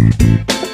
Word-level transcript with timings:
Música 0.00 0.69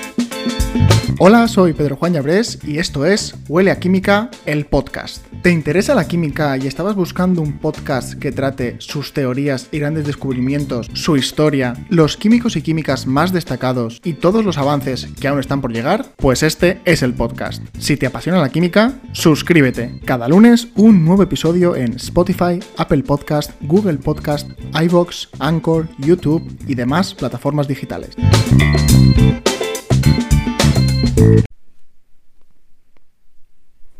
Hola, 1.19 1.49
soy 1.49 1.73
Pedro 1.73 1.97
Juan 1.97 2.13
Llabrés 2.13 2.59
y 2.63 2.77
esto 2.77 3.07
es 3.07 3.35
Huele 3.49 3.71
a 3.71 3.81
Química, 3.81 4.31
el 4.45 4.67
podcast. 4.67 5.25
¿Te 5.41 5.51
interesa 5.51 5.95
la 5.95 6.07
química 6.07 6.59
y 6.59 6.67
estabas 6.67 6.95
buscando 6.95 7.41
un 7.41 7.59
podcast 7.59 8.13
que 8.19 8.33
trate 8.33 8.77
sus 8.81 9.15
teorías 9.15 9.69
y 9.73 9.79
grandes 9.79 10.05
descubrimientos, 10.05 10.91
su 10.93 11.17
historia, 11.17 11.73
los 11.89 12.19
químicos 12.19 12.55
y 12.57 12.63
químicas 12.63 13.07
más 13.07 13.33
destacados 13.33 14.03
y 14.05 14.13
todos 14.13 14.45
los 14.45 14.59
avances 14.59 15.09
que 15.19 15.27
aún 15.27 15.41
están 15.41 15.63
por 15.63 15.73
llegar? 15.73 16.05
Pues 16.17 16.43
este 16.43 16.83
es 16.85 17.03
el 17.03 17.15
podcast. 17.15 17.65
Si 17.79 17.97
te 17.97 18.05
apasiona 18.05 18.43
la 18.43 18.51
química, 18.51 19.01
suscríbete. 19.13 19.99
Cada 20.05 20.29
lunes 20.29 20.69
un 20.77 21.03
nuevo 21.03 21.23
episodio 21.23 21.77
en 21.77 21.95
Spotify, 21.95 22.61
Apple 22.77 23.05
Podcast, 23.05 23.53
Google 23.63 23.97
Podcast, 23.97 24.51
iVoox, 24.83 25.29
Anchor, 25.39 25.89
YouTube 25.97 26.47
y 26.69 26.75
demás 26.75 27.15
plataformas 27.15 27.69
digitales. 27.69 28.15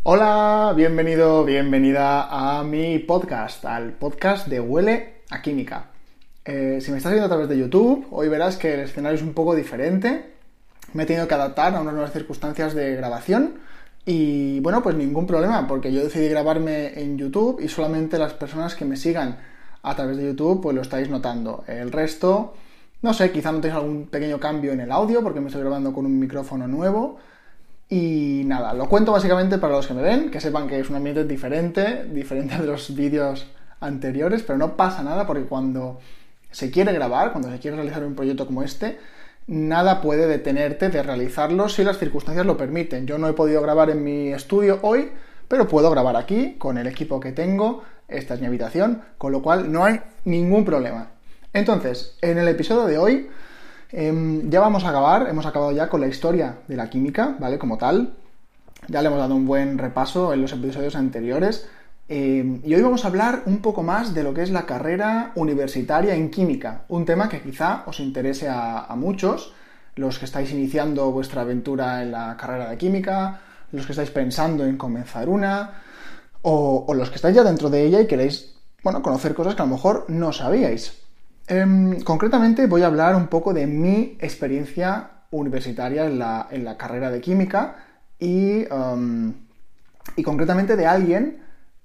Hola, 0.03 0.73
bienvenido, 0.77 1.45
bienvenida 1.45 2.29
a 2.31 2.63
mi 2.63 3.01
podcast, 3.01 3.65
al 3.65 3.93
podcast 3.93 4.47
de 4.47 4.61
Huele 4.61 5.23
a 5.31 5.43
Química. 5.43 5.87
Eh, 6.45 6.79
si 6.81 6.93
me 6.93 6.99
estás 6.99 7.13
viendo 7.13 7.27
a 7.27 7.29
través 7.29 7.49
de 7.49 7.59
YouTube, 7.59 8.07
hoy 8.13 8.29
verás 8.29 8.57
que 8.57 8.75
el 8.75 8.81
escenario 8.81 9.17
es 9.17 9.23
un 9.23 9.35
poco 9.35 9.57
diferente. 9.57 10.35
Me 10.93 11.03
he 11.03 11.07
tenido 11.07 11.27
que 11.27 11.35
adaptar 11.35 11.75
a 11.75 11.81
unas 11.81 11.93
nuevas 11.93 12.13
circunstancias 12.13 12.73
de 12.75 12.95
grabación 12.95 13.59
y 14.05 14.61
bueno, 14.61 14.81
pues 14.81 14.95
ningún 14.95 15.27
problema, 15.27 15.67
porque 15.67 15.93
yo 15.93 16.05
decidí 16.05 16.29
grabarme 16.29 17.01
en 17.01 17.19
YouTube 17.19 17.61
y 17.61 17.69
solamente 17.69 18.17
las 18.17 18.33
personas 18.33 18.77
que 18.77 18.85
me 18.85 18.97
sigan 18.97 19.39
a 19.83 19.97
través 19.97 20.17
de 20.17 20.27
YouTube 20.27 20.63
pues 20.63 20.77
lo 20.77 20.83
estáis 20.83 21.11
notando. 21.11 21.65
El 21.67 21.91
resto, 21.91 22.55
no 23.07 23.15
sé, 23.15 23.31
quizá 23.31 23.53
notéis 23.53 23.73
algún 23.73 24.09
pequeño 24.09 24.41
cambio 24.41 24.73
en 24.73 24.81
el 24.81 24.91
audio 24.91 25.23
porque 25.23 25.41
me 25.41 25.47
estoy 25.47 25.63
grabando 25.63 25.93
con 25.93 26.07
un 26.07 26.19
micrófono 26.19 26.67
nuevo 26.67 27.19
y 27.89 28.43
nada, 28.47 28.75
lo 28.75 28.89
cuento 28.89 29.13
básicamente 29.13 29.59
para 29.59 29.75
los 29.75 29.87
que 29.87 29.95
me 29.95 30.03
ven, 30.03 30.29
que 30.29 30.41
sepan 30.41 30.67
que 30.67 30.81
es 30.81 30.91
un 30.91 30.97
ambiente 30.97 31.25
diferente, 31.25 32.05
diferente 32.07 32.59
de 32.59 32.67
los 32.67 32.97
vídeos 32.97 33.47
anteriores, 33.79 34.43
pero 34.43 34.59
no 34.59 34.77
pasa 34.77 35.05
nada 35.05 35.25
porque 35.25 35.45
cuando 35.45 36.01
se 36.51 36.73
quiere 36.73 36.93
grabar, 36.93 37.31
cuando 37.31 37.49
se 37.49 37.61
quiere 37.61 37.77
realizar 37.77 38.03
un 38.03 38.17
proyecto 38.17 38.45
como 38.45 38.65
este, 38.65 38.99
nada 39.47 40.01
puede 40.01 40.27
detenerte 40.27 40.89
de 40.89 41.01
realizarlo 41.01 41.69
si 41.69 41.85
las 41.85 41.99
circunstancias 41.99 42.45
lo 42.45 42.57
permiten. 42.57 43.07
Yo 43.07 43.19
no 43.19 43.29
he 43.29 43.35
podido 43.35 43.63
grabar 43.63 43.89
en 43.89 44.03
mi 44.03 44.33
estudio 44.33 44.81
hoy, 44.83 45.13
pero 45.47 45.69
puedo 45.69 45.89
grabar 45.93 46.17
aquí 46.17 46.57
con 46.59 46.77
el 46.77 46.89
equipo 46.89 47.21
que 47.21 47.31
tengo, 47.31 47.85
esta 48.09 48.35
es 48.35 48.41
mi 48.41 48.49
habitación, 48.49 49.03
con 49.17 49.31
lo 49.31 49.43
cual 49.43 49.71
no 49.71 49.85
hay 49.85 50.01
ningún 50.25 50.65
problema. 50.65 51.16
Entonces, 51.57 52.17
en 52.21 52.39
el 52.39 52.49
episodio 52.49 52.87
de 52.87 52.99
hoy 52.99 53.29
Em, 53.93 54.51
ya 54.51 54.61
vamos 54.61 54.85
a 54.85 54.89
acabar, 54.89 55.29
hemos 55.29 55.47
acabado 55.47 55.73
ya 55.73 55.89
con 55.89 56.01
la 56.01 56.09
historia 56.09 56.59
de 56.67 56.77
la 56.77 56.91
química, 56.91 57.37
¿vale? 57.39 57.59
Como 57.59 57.79
tal. 57.79 58.15
Ya 58.89 59.01
le 59.03 59.09
hemos 59.09 59.19
dado 59.19 59.35
un 59.35 59.47
buen 59.47 59.79
repaso 59.79 60.33
en 60.33 60.43
los 60.43 60.53
episodios 60.53 60.97
anteriores. 60.97 61.69
Em, 62.09 62.61
y 62.65 62.75
hoy 62.75 62.83
vamos 62.83 63.05
a 63.05 63.09
hablar 63.09 63.43
un 63.47 63.59
poco 63.59 63.83
más 63.83 64.15
de 64.15 64.23
lo 64.23 64.35
que 64.35 64.43
es 64.43 64.51
la 64.51 64.67
carrera 64.67 65.33
universitaria 65.35 66.15
en 66.15 66.31
química, 66.31 66.85
un 66.89 67.05
tema 67.05 67.29
que 67.29 67.41
quizá 67.41 67.83
os 67.87 67.99
interese 68.01 68.49
a, 68.49 68.95
muchos, 68.97 69.53
los 69.97 70.19
que 70.19 70.25
estáis 70.27 70.53
iniciando 70.53 71.11
vuestra 71.11 71.43
aventura 71.43 72.03
en 72.03 72.13
la 72.13 72.37
carrera 72.37 72.71
de 72.71 72.79
química, 72.79 73.41
los 73.73 73.87
que 73.87 73.93
estáis 73.93 74.11
pensando 74.11 74.65
en 74.65 74.77
comenzar 74.77 75.29
una, 75.29 75.83
o, 76.43 76.85
o 76.87 76.95
los 76.95 77.11
que 77.11 77.17
estáis 77.17 77.35
ya 77.35 77.43
dentro 77.43 77.71
de 77.71 77.85
ella 77.85 78.01
y 78.01 78.07
queréis, 78.07 78.55
bueno, 78.85 79.03
conocer 79.03 79.35
cosas 79.35 79.55
que 79.57 79.63
a 79.63 79.67
lo 79.67 79.73
mejor 79.73 80.05
no 80.09 80.33
sabíais. 80.33 81.06
Em, 81.49 82.01
concretamente 82.03 82.67
voy 82.67 82.83
a 82.83 82.87
hablar 82.87 83.15
un 83.15 83.29
poco 83.29 83.55
de 83.55 83.67
mi 83.67 84.17
experiencia 84.21 85.11
universitaria 85.31 86.07
en 86.07 86.19
la, 86.19 86.77
carrera 86.77 87.11
de 87.11 87.21
química 87.21 87.77
em, 88.19 89.33
y, 90.17 90.23
concretamente 90.23 90.75
de 90.77 90.87
alguien 90.87 91.43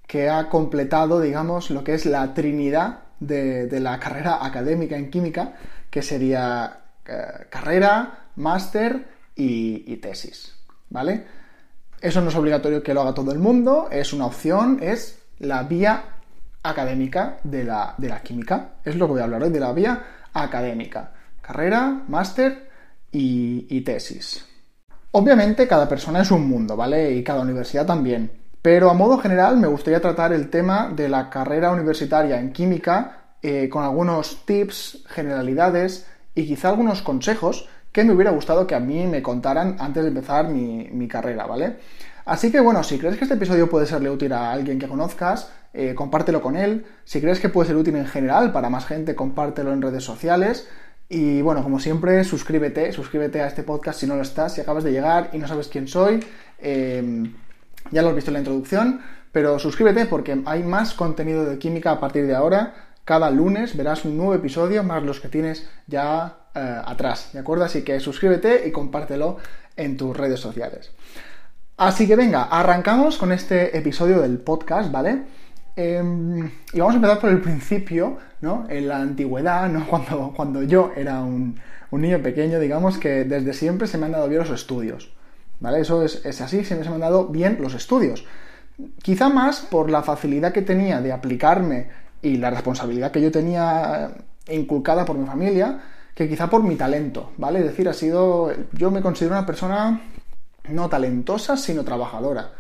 que 0.08 0.30
ha 0.30 0.50
completado, 0.50 1.22
digamos, 1.22 1.70
lo 1.70 1.84
que 1.84 1.94
es 1.94 2.06
la 2.06 2.34
trinidad 2.34 3.02
de, 3.20 3.80
la 3.80 4.00
carrera 4.00 4.44
académica 4.44 4.98
en 4.98 5.12
química, 5.12 5.54
que 5.92 6.02
sería 6.02 6.80
eh, 7.06 7.46
carrera, 7.50 8.30
máster 8.38 9.08
y, 9.36 9.84
y 9.86 9.98
tesis, 9.98 10.56
¿vale? 10.90 11.24
Eso 12.02 12.20
no 12.22 12.30
es 12.30 12.36
obligatorio 12.36 12.82
que 12.82 12.96
lo 12.96 13.02
haga 13.02 13.14
todo 13.14 13.32
el 13.32 13.40
mundo, 13.40 13.90
es 13.92 14.12
una 14.12 14.26
opción, 14.26 14.80
es 14.82 15.20
la 15.38 15.64
vía 15.64 16.04
académica 16.64 17.38
de 17.44 17.64
la, 17.64 18.22
química. 18.24 18.76
Es 18.84 18.96
lo 18.96 19.08
que 19.08 19.14
voy 19.14 19.22
a 19.22 19.26
hablar 19.26 19.44
hoy, 19.44 19.50
de 19.50 19.60
la 19.60 19.74
vía 19.74 20.04
académica. 20.34 21.12
Carrera, 21.42 22.04
máster 22.08 22.70
y, 23.12 23.82
tesis. 23.82 24.46
Obviamente 25.12 25.68
cada 25.68 25.90
persona 25.90 26.22
es 26.22 26.32
un 26.32 26.48
mundo, 26.48 26.78
¿vale? 26.78 27.12
Y 27.12 27.24
cada 27.24 27.42
universidad 27.42 27.86
también. 27.86 28.32
Pero 28.62 28.90
a 28.90 28.94
modo 28.94 29.18
general 29.18 29.58
me 29.58 29.68
gustaría 29.68 30.00
tratar 30.00 30.34
el 30.34 30.50
tema 30.50 30.92
de 30.96 31.10
la 31.10 31.30
carrera 31.30 31.72
universitaria 31.72 32.40
en 32.40 32.54
química 32.54 33.36
eh, 33.42 33.68
con 33.68 33.84
algunos 33.84 34.46
tips, 34.46 35.04
generalidades 35.08 36.08
y 36.36 36.46
quizá 36.46 36.70
algunos 36.70 37.02
consejos 37.02 37.68
que 37.92 38.04
me 38.04 38.14
hubiera 38.14 38.32
gustado 38.32 38.68
que 38.68 38.76
a 38.76 38.80
mí 38.80 39.08
me 39.08 39.22
contaran 39.22 39.76
antes 39.80 40.04
de 40.04 40.10
empezar 40.10 40.48
mi, 40.48 40.88
mi 40.92 41.08
carrera, 41.08 41.46
¿vale? 41.46 41.78
Así 42.24 42.52
que 42.52 42.60
bueno, 42.60 42.84
si 42.84 42.98
crees 42.98 43.18
que 43.18 43.26
este 43.26 43.34
episodio 43.34 43.70
puede 43.70 43.88
serle 43.88 44.10
útil 44.10 44.32
a 44.32 44.52
alguien 44.52 44.80
que 44.80 44.88
conozcas, 44.88 45.52
eh, 45.74 45.96
compártelo 45.96 46.42
con 46.42 46.56
él. 46.56 46.86
Si 47.06 47.22
crees 47.22 47.40
que 47.40 47.50
puede 47.50 47.68
ser 47.68 47.78
útil 47.78 47.96
en 47.96 48.08
general 48.08 48.52
para 48.52 48.70
más 48.70 48.86
gente, 48.86 49.16
compártelo 49.16 49.72
en 49.72 49.82
redes 49.82 50.04
sociales. 50.04 50.68
Y 51.08 51.42
bueno, 51.42 51.64
como 51.64 51.80
siempre, 51.80 52.24
suscríbete, 52.24 52.94
suscríbete 52.94 53.42
a 53.42 53.48
este 53.48 53.64
podcast 53.64 54.00
si 54.00 54.08
no 54.08 54.16
lo 54.16 54.22
estás, 54.22 54.54
si 54.54 54.62
acabas 54.62 54.84
de 54.84 54.92
llegar 54.92 55.30
y 55.34 55.38
no 55.38 55.48
sabes 55.48 55.68
quién 55.68 55.88
soy. 55.88 56.24
Em, 56.60 57.34
ya 57.92 58.02
lo 58.02 58.10
has 58.10 58.16
visto 58.16 58.30
en 58.30 58.34
la 58.34 58.40
introducción, 58.40 59.02
pero 59.32 59.60
suscríbete 59.60 60.06
porque 60.06 60.42
hay 60.46 60.64
más 60.64 60.94
contenido 60.94 61.46
de 61.46 61.58
química 61.58 61.92
a 61.92 62.00
partir 62.00 62.28
de 62.28 62.36
ahora. 62.36 62.74
Cada 63.04 63.30
lunes 63.30 63.76
verás 63.76 64.06
un 64.06 64.16
nuevo 64.16 64.36
episodio, 64.36 64.84
más 64.84 65.04
los 65.04 65.20
que 65.20 65.28
tienes 65.28 65.68
ya 65.88 66.38
eh, 66.56 66.82
atrás, 66.86 67.32
¿de 67.34 67.40
acuerdo? 67.40 67.66
Así 67.66 67.82
que 67.84 68.00
suscríbete 68.00 68.68
y 68.68 68.72
compártelo 68.72 69.38
en 69.76 69.98
tus 69.98 70.16
redes 70.16 70.40
sociales. 70.40 70.92
Así 71.78 72.08
que 72.08 72.16
venga, 72.16 72.44
arrancamos 72.44 73.18
con 73.18 73.32
este 73.32 73.78
episodio 73.78 74.22
del 74.22 74.38
podcast, 74.38 74.92
¿vale? 74.92 75.24
Em, 75.76 76.52
y 76.74 76.80
vamos 76.80 76.94
a 76.94 76.98
empezar 76.98 77.20
por 77.20 77.30
el 77.30 77.42
principio, 77.42 78.18
¿no? 78.42 78.66
En 78.70 78.88
la 78.88 78.98
antigüedad, 78.98 79.70
¿no? 79.70 79.88
Cuando, 79.90 80.34
cuando 80.36 80.64
yo 80.64 80.92
era 80.96 81.22
un, 81.22 81.60
niño 81.92 82.22
pequeño, 82.22 82.60
digamos 82.60 82.98
que 82.98 83.26
desde 83.26 83.54
siempre 83.54 83.88
se 83.88 83.98
me 83.98 84.06
han 84.06 84.14
dado 84.14 84.28
bien 84.30 84.40
los 84.40 84.50
estudios, 84.50 85.12
¿vale? 85.60 85.82
Eso 85.82 86.04
es, 86.04 86.26
así, 86.42 86.64
siempre 86.64 86.84
se 86.86 86.90
me 86.90 86.96
han 86.96 87.02
dado 87.02 87.28
bien 87.28 87.58
los 87.60 87.74
estudios. 87.74 88.26
Quizá 89.02 89.30
más 89.30 89.60
por 89.60 89.90
la 89.90 90.02
facilidad 90.02 90.54
que 90.54 90.62
tenía 90.62 91.02
de 91.02 91.12
aplicarme 91.12 91.90
y 92.22 92.38
la 92.38 92.50
responsabilidad 92.50 93.12
que 93.12 93.22
yo 93.22 93.32
tenía 93.32 94.12
inculcada 94.50 95.06
por 95.06 95.18
mi 95.18 95.26
familia, 95.26 95.82
que 96.16 96.30
quizá 96.30 96.50
por 96.50 96.64
mi 96.64 96.76
talento, 96.76 97.32
¿vale? 97.38 97.60
Es 97.60 97.66
decir, 97.66 97.90
ha 97.90 97.94
sido, 97.94 98.52
yo 98.72 98.90
me 98.90 99.02
considero 99.02 99.36
una 99.36 99.46
persona 99.46 100.02
no 100.70 100.90
talentosa, 100.90 101.58
sino 101.58 101.84
trabajadora. 101.84 102.52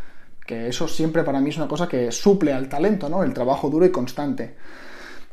Que 0.51 0.67
eso 0.67 0.85
siempre 0.89 1.23
para 1.23 1.39
mí 1.39 1.50
es 1.50 1.56
una 1.56 1.69
cosa 1.69 1.88
que 1.88 2.12
suple 2.12 2.51
al 2.51 2.67
talento, 2.67 3.07
¿no? 3.07 3.23
El 3.23 3.34
trabajo 3.34 3.69
duro 3.69 3.85
y 3.85 3.89
constante. 3.89 4.56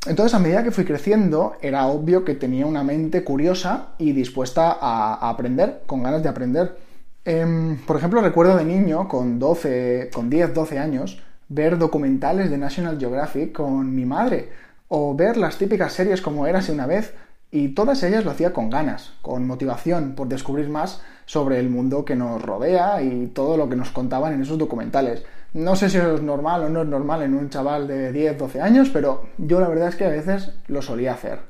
Entonces, 0.06 0.32
a 0.32 0.38
medida 0.38 0.62
que 0.62 0.70
fui 0.70 0.84
creciendo, 0.84 1.56
era 1.60 1.88
obvio 1.88 2.24
que 2.24 2.36
tenía 2.36 2.66
una 2.66 2.84
mente 2.84 3.24
curiosa 3.24 3.94
y 3.98 4.12
dispuesta 4.12 4.78
a, 4.80 5.28
aprender, 5.28 5.82
con 5.86 6.04
ganas 6.04 6.22
de 6.22 6.28
aprender. 6.28 6.76
Em, 7.24 7.78
por 7.78 7.96
ejemplo, 7.96 8.20
recuerdo 8.20 8.56
de 8.58 8.64
niño, 8.64 9.08
con 9.08 9.40
12, 9.40 10.10
con 10.14 10.30
10, 10.30 10.54
12 10.54 10.78
años, 10.78 11.20
ver 11.48 11.78
documentales 11.78 12.48
de 12.48 12.58
National 12.58 12.96
Geographic 12.96 13.50
con 13.50 13.92
mi 13.92 14.06
madre, 14.06 14.50
o 14.86 15.16
ver 15.16 15.36
las 15.36 15.58
típicas 15.58 15.94
series 15.94 16.22
como 16.22 16.46
Érase 16.46 16.70
una 16.70 16.86
vez, 16.86 17.12
y 17.50 17.68
todas 17.68 18.02
ellas 18.02 18.24
lo 18.24 18.30
hacía 18.30 18.52
con 18.52 18.68
ganas, 18.68 19.12
con 19.22 19.46
motivación 19.46 20.14
por 20.14 20.28
descubrir 20.28 20.68
más 20.68 21.02
sobre 21.24 21.58
el 21.58 21.70
mundo 21.70 22.04
que 22.04 22.14
nos 22.14 22.42
rodea 22.42 23.02
y 23.02 23.28
todo 23.28 23.56
lo 23.56 23.68
que 23.68 23.76
nos 23.76 23.90
contaban 23.90 24.34
en 24.34 24.42
esos 24.42 24.58
documentales. 24.58 25.24
No 25.54 25.76
sé 25.76 25.88
si 25.88 25.96
eso 25.96 26.16
es 26.16 26.22
normal 26.22 26.64
o 26.64 26.68
no 26.68 26.82
es 26.82 26.88
normal 26.88 27.22
en 27.22 27.34
un 27.34 27.48
chaval 27.48 27.88
de 27.88 28.12
10, 28.12 28.38
12 28.38 28.60
años, 28.60 28.90
pero 28.90 29.28
yo 29.38 29.60
la 29.60 29.68
verdad 29.68 29.88
es 29.88 29.96
que 29.96 30.04
a 30.04 30.10
veces 30.10 30.52
lo 30.66 30.82
solía 30.82 31.14
hacer. 31.14 31.40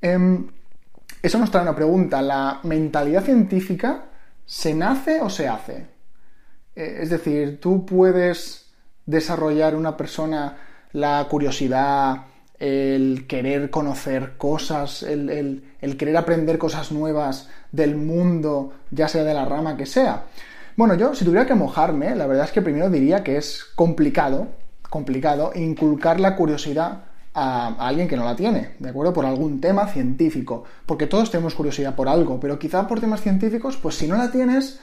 Em, 0.00 0.48
eso 1.22 1.38
nos 1.38 1.50
trae 1.50 1.62
una 1.62 1.76
pregunta. 1.76 2.20
¿La 2.22 2.60
mentalidad 2.64 3.22
científica 3.22 4.04
se 4.44 4.74
nace 4.74 5.20
o 5.20 5.30
se 5.30 5.48
hace? 5.48 5.86
Eh, 6.74 6.98
es 7.02 7.10
decir, 7.10 7.60
tú 7.60 7.86
puedes 7.86 8.72
desarrollar 9.06 9.74
una 9.76 9.96
persona 9.96 10.56
la 10.92 11.26
curiosidad, 11.28 12.16
el 12.58 13.26
querer 13.28 13.70
conocer 13.70 14.36
cosas, 14.36 15.02
el, 15.02 15.62
querer 15.96 16.16
aprender 16.16 16.58
cosas 16.58 16.90
nuevas 16.90 17.48
del 17.70 17.96
mundo, 17.96 18.72
ya 18.90 19.08
sea 19.08 19.24
de 19.24 19.34
la 19.34 19.44
rama 19.44 19.76
que 19.76 19.86
sea. 19.86 20.24
Bueno, 20.76 20.94
yo 20.94 21.14
si 21.14 21.24
tuviera 21.24 21.46
que 21.46 21.54
mojarme, 21.54 22.14
la 22.14 22.26
verdad 22.26 22.46
es 22.46 22.52
que 22.52 22.62
primero 22.62 22.90
diría 22.90 23.22
que 23.22 23.36
es 23.36 23.64
complicado, 23.74 24.48
complicado, 24.90 25.52
inculcar 25.54 26.20
la 26.20 26.36
curiosidad 26.36 27.04
a, 27.34 27.74
alguien 27.78 28.08
que 28.08 28.16
no 28.16 28.24
la 28.24 28.34
tiene, 28.34 28.70
¿de 28.78 28.88
acuerdo? 28.90 29.12
Por 29.12 29.26
algún 29.26 29.60
tema 29.60 29.86
científico, 29.86 30.64
porque 30.86 31.06
todos 31.06 31.30
tenemos 31.30 31.54
curiosidad 31.54 31.94
por 31.94 32.08
algo, 32.08 32.40
pero 32.40 32.58
quizá 32.58 32.86
por 32.88 33.00
temas 33.00 33.20
científicos, 33.20 33.76
pues 33.76 33.96
si 33.96 34.08
no 34.08 34.16
la 34.16 34.30
tienes, 34.30 34.80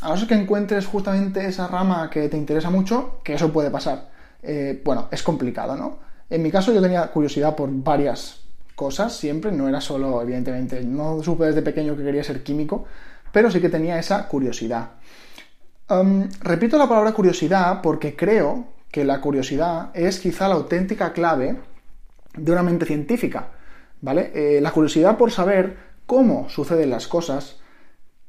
a 0.00 0.08
no 0.08 0.16
ser 0.16 0.28
que 0.28 0.34
encuentres 0.34 0.86
justamente 0.86 1.46
esa 1.46 1.68
rama 1.68 2.10
que 2.10 2.28
te 2.28 2.36
interesa 2.36 2.70
mucho, 2.70 3.20
que 3.22 3.34
eso 3.34 3.52
puede 3.52 3.70
pasar. 3.70 4.08
Eh, 4.42 4.80
bueno, 4.84 5.08
es 5.10 5.22
complicado, 5.22 5.76
¿no? 5.76 6.05
En 6.28 6.42
mi 6.42 6.50
caso 6.50 6.72
yo 6.72 6.82
tenía 6.82 7.06
curiosidad 7.08 7.54
por 7.54 7.70
varias 7.70 8.46
cosas 8.76 9.16
siempre, 9.16 9.50
no 9.50 9.68
era 9.68 9.80
solo, 9.80 10.22
evidentemente, 10.22 10.82
no 10.84 11.22
supe 11.22 11.46
desde 11.46 11.62
pequeño 11.62 11.96
que 11.96 12.04
quería 12.04 12.22
ser 12.22 12.42
químico, 12.42 12.84
pero 13.32 13.50
sí 13.50 13.60
que 13.60 13.70
tenía 13.70 13.98
esa 13.98 14.28
curiosidad. 14.28 14.90
repito 16.40 16.78
la 16.78 16.88
palabra 16.88 17.12
curiosidad 17.12 17.80
porque 17.82 18.14
creo 18.14 18.66
que 18.90 19.04
la 19.04 19.20
curiosidad 19.20 19.90
es 19.94 20.20
quizá 20.20 20.48
la 20.48 20.54
auténtica 20.54 21.12
clave 21.12 21.56
de 22.36 22.52
una 22.52 22.62
mente 22.62 22.86
científica, 22.86 23.48
¿vale? 24.00 24.30
Eh, 24.34 24.60
la 24.60 24.72
curiosidad 24.72 25.16
por 25.16 25.32
saber 25.32 25.76
cómo 26.06 26.48
suceden 26.48 26.90
las 26.90 27.08
cosas, 27.08 27.58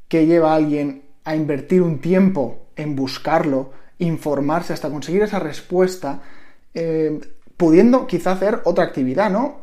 que 0.07 0.25
lleva 0.25 0.53
a 0.53 0.55
alguien 0.55 1.03
a 1.25 1.35
invertir 1.35 1.81
un 1.81 1.99
tiempo 1.99 2.67
en 2.75 2.95
buscarlo, 2.95 3.71
informarse 3.99 4.71
hasta 4.73 4.89
conseguir 4.89 5.23
esa 5.23 5.39
respuesta, 5.39 6.21
eh, 6.73 7.19
pudiendo 7.57 8.07
quizá 8.07 8.31
hacer 8.31 8.61
otra 8.63 8.85
actividad, 8.85 9.29
¿no? 9.29 9.61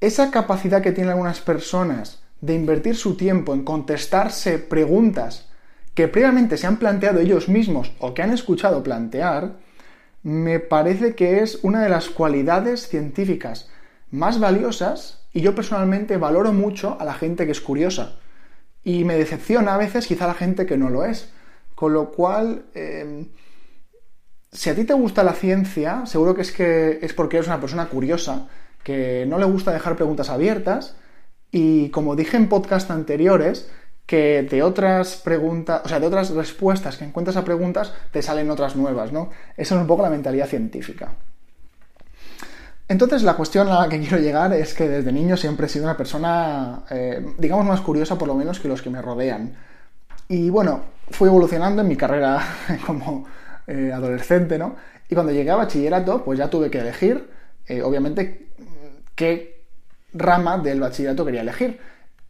Esa 0.00 0.30
capacidad 0.30 0.82
que 0.82 0.92
tienen 0.92 1.12
algunas 1.12 1.40
personas 1.40 2.22
de 2.40 2.54
invertir 2.54 2.96
su 2.96 3.16
tiempo 3.16 3.54
en 3.54 3.64
contestarse 3.64 4.58
preguntas 4.58 5.48
que 5.94 6.08
previamente 6.08 6.56
se 6.56 6.66
han 6.66 6.78
planteado 6.78 7.20
ellos 7.20 7.48
mismos 7.48 7.92
o 7.98 8.14
que 8.14 8.22
han 8.22 8.32
escuchado 8.32 8.82
plantear, 8.82 9.56
me 10.22 10.60
parece 10.60 11.14
que 11.14 11.40
es 11.40 11.58
una 11.62 11.82
de 11.82 11.88
las 11.88 12.08
cualidades 12.08 12.88
científicas 12.88 13.68
más 14.10 14.38
valiosas 14.40 15.24
y 15.32 15.40
yo 15.40 15.54
personalmente 15.54 16.16
valoro 16.16 16.52
mucho 16.52 16.96
a 17.00 17.04
la 17.04 17.14
gente 17.14 17.46
que 17.46 17.52
es 17.52 17.60
curiosa. 17.60 18.16
Y 18.84 19.04
me 19.04 19.16
decepciona 19.16 19.74
a 19.74 19.78
veces 19.78 20.06
quizá 20.06 20.26
la 20.26 20.34
gente 20.34 20.66
que 20.66 20.76
no 20.76 20.90
lo 20.90 21.04
es. 21.04 21.30
Con 21.74 21.94
lo 21.94 22.10
cual, 22.10 22.66
em, 22.74 23.28
si 24.52 24.68
a 24.68 24.74
ti 24.74 24.84
te 24.84 24.92
gusta 24.92 25.24
la 25.24 25.32
ciencia, 25.32 26.04
seguro 26.04 26.34
que 26.34 26.42
es 26.42 26.52
que 26.52 26.98
es 27.00 27.14
porque 27.14 27.38
eres 27.38 27.48
una 27.48 27.60
persona 27.60 27.86
curiosa, 27.86 28.48
que 28.84 29.24
no 29.26 29.38
le 29.38 29.46
gusta 29.46 29.72
dejar 29.72 29.96
preguntas 29.96 30.28
abiertas. 30.28 30.96
Y 31.50 31.88
como 31.90 32.16
dije 32.16 32.36
en 32.36 32.48
podcast 32.48 32.90
anteriores, 32.90 33.70
que 34.06 34.42
de 34.42 34.62
otras 34.62 35.16
preguntas, 35.16 35.82
o 35.84 35.88
sea, 35.88 36.00
de 36.00 36.06
otras 36.06 36.30
respuestas 36.30 36.96
que 36.98 37.04
encuentras 37.04 37.36
a 37.36 37.44
preguntas, 37.44 37.94
te 38.10 38.20
salen 38.20 38.50
otras 38.50 38.76
nuevas, 38.76 39.12
¿no? 39.12 39.30
Esa 39.56 39.74
es 39.74 39.80
un 39.80 39.86
poco 39.86 40.02
la 40.02 40.10
mentalidad 40.10 40.48
científica. 40.48 41.14
Entonces, 42.88 43.22
la 43.22 43.36
cuestión 43.36 43.68
a 43.68 43.80
la 43.80 43.88
que 43.88 44.00
quiero 44.00 44.18
llegar 44.18 44.52
es 44.52 44.74
que 44.74 44.86
desde 44.86 45.12
niño 45.12 45.38
siempre 45.38 45.64
he 45.64 45.68
sido 45.70 45.86
una 45.86 45.96
persona, 45.96 46.82
eh, 46.90 47.24
digamos, 47.38 47.64
más 47.64 47.80
curiosa 47.80 48.18
por 48.18 48.28
lo 48.28 48.34
menos 48.34 48.60
que 48.60 48.68
los 48.68 48.82
que 48.82 48.90
me 48.90 49.00
rodean. 49.00 49.54
Y 50.28 50.50
bueno, 50.50 50.82
fui 51.10 51.28
evolucionando 51.28 51.80
en 51.80 51.88
mi 51.88 51.96
carrera 51.96 52.42
como 52.86 53.24
eh, 53.66 53.92
adolescente, 53.92 54.58
¿no? 54.58 54.76
Y 55.08 55.14
cuando 55.14 55.32
llegué 55.32 55.50
a 55.50 55.56
bachillerato, 55.56 56.24
pues 56.24 56.38
ya 56.38 56.48
tuve 56.48 56.70
que 56.70 56.78
elegir, 56.78 57.28
eh, 57.66 57.82
obviamente, 57.82 58.48
qué 59.14 59.64
rama 60.14 60.58
del 60.58 60.80
bachillerato 60.80 61.24
quería 61.24 61.42
elegir. 61.42 61.78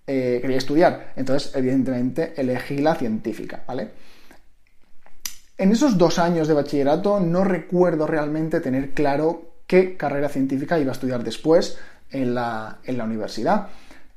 Eh, 0.04 0.40
quería 0.42 0.58
estudiar. 0.58 1.12
Entonces, 1.14 1.54
evidentemente, 1.54 2.34
elegí 2.36 2.78
la 2.78 2.96
científica, 2.96 3.62
¿vale? 3.66 3.90
En 5.56 5.70
esos 5.70 5.96
dos 5.96 6.18
años 6.18 6.48
de 6.48 6.54
bachillerato 6.54 7.20
no 7.20 7.44
recuerdo 7.44 8.06
realmente 8.08 8.60
tener 8.60 8.90
claro 8.90 9.52
qué 9.68 9.96
carrera 9.96 10.28
científica 10.28 10.78
iba 10.78 10.90
a 10.90 10.94
estudiar 10.94 11.22
después 11.22 11.78
en 12.10 12.34
la, 12.34 12.78
universidad. 12.84 13.68